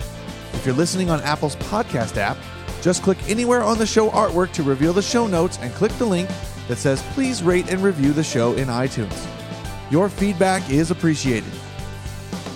If 0.53 0.65
you're 0.65 0.75
listening 0.75 1.11
on 1.11 1.21
Apple's 1.23 1.57
podcast 1.57 2.17
app, 2.17 2.37
just 2.83 3.03
click 3.03 3.19
anywhere 3.29 3.63
on 3.63 3.79
the 3.79 3.87
show 3.87 4.11
artwork 4.11 4.53
to 4.53 4.63
reveal 4.63 4.93
the 4.93 5.03
show 5.03 5.27
notes 5.27 5.59
and 5.61 5.73
click 5.75 5.93
the 5.93 6.05
link 6.05 6.29
that 6.69 6.77
says 6.77 7.03
please 7.15 7.43
rate 7.43 7.71
and 7.71 7.83
review 7.83 8.13
the 8.13 8.25
show 8.25 8.55
in 8.55 8.69
iTunes. 8.69 9.27
Your 9.91 10.09
feedback 10.09 10.69
is 10.71 10.91
appreciated. 10.91 11.53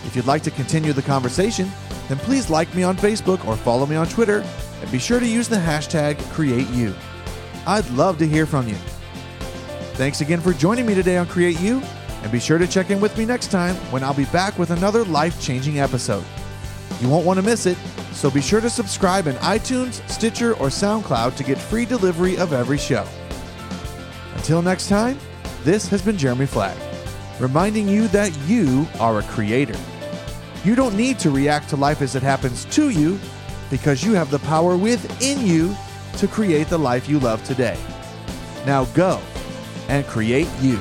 If 0.07 0.17
you'd 0.17 0.27
like 0.27 0.43
to 0.43 0.51
continue 0.51 0.93
the 0.93 1.03
conversation, 1.03 1.71
then 2.11 2.19
please 2.19 2.51
like 2.51 2.75
me 2.75 2.83
on 2.83 2.97
Facebook 2.97 3.47
or 3.47 3.57
follow 3.57 3.87
me 3.87 3.95
on 3.95 4.09
Twitter 4.09 4.45
and 4.81 4.91
be 4.91 4.99
sure 4.99 5.21
to 5.21 5.27
use 5.27 5.49
the 5.49 5.55
hashtag 5.55 6.17
CreateYou. 6.35 6.93
I'd 7.69 7.89
love 7.91 8.19
to 8.19 8.27
hear 8.27 8.47
from 8.47 8.67
you. 8.67 8.75
Thanks 9.95 10.21
again 10.21 10.41
for 10.41 10.53
joining 10.53 10.87
me 10.87 10.95
today 10.95 11.19
on 11.19 11.29
Create 11.29 11.61
You, 11.61 11.81
and 12.23 12.33
be 12.33 12.41
sure 12.41 12.59
to 12.59 12.67
check 12.67 12.91
in 12.91 13.01
with 13.01 13.17
me 13.17 13.25
next 13.25 13.53
time 13.53 13.77
when 13.93 14.03
I'll 14.03 14.13
be 14.13 14.25
back 14.27 14.59
with 14.59 14.71
another 14.71 15.05
life 15.05 15.41
changing 15.41 15.79
episode. 15.79 16.25
You 17.01 17.09
won't 17.09 17.25
want 17.25 17.39
to 17.39 17.45
miss 17.45 17.67
it, 17.67 17.79
so 18.11 18.29
be 18.29 18.43
sure 18.43 18.61
to 18.61 18.71
subscribe 18.71 19.29
in 19.29 19.37
iTunes, 19.37 20.07
Stitcher, 20.11 20.55
or 20.55 20.67
SoundCloud 20.67 21.37
to 21.37 21.45
get 21.45 21.59
free 21.59 21.85
delivery 21.85 22.37
of 22.39 22.53
every 22.53 22.79
show. 22.79 23.07
Until 24.35 24.63
next 24.63 24.89
time, 24.89 25.17
this 25.63 25.87
has 25.89 26.03
been 26.03 26.19
Jeremy 26.19 26.47
Flagg, 26.47 26.77
reminding 27.39 27.87
you 27.87 28.09
that 28.09 28.37
you 28.49 28.89
are 28.99 29.21
a 29.21 29.23
creator. 29.23 29.79
You 30.65 30.75
don't 30.75 30.95
need 30.95 31.19
to 31.21 31.31
react 31.31 31.71
to 31.71 31.77
life 31.77 32.03
as 32.03 32.15
it 32.15 32.23
happens 32.23 32.67
to 32.67 32.91
you 32.91 33.19
because 33.71 34.05
you 34.05 34.13
have 34.15 34.31
the 34.31 34.41
power 34.41 34.77
within 34.77 35.47
you 35.47 35.75
to 36.19 36.29
create 36.29 36.69
the 36.69 36.79
life 36.79 37.09
you 37.09 37.19
love 37.19 37.43
today. 37.45 37.79
Now 38.67 38.85
go 38.87 39.21
and 39.89 40.07
create 40.07 40.49
you. 40.61 40.79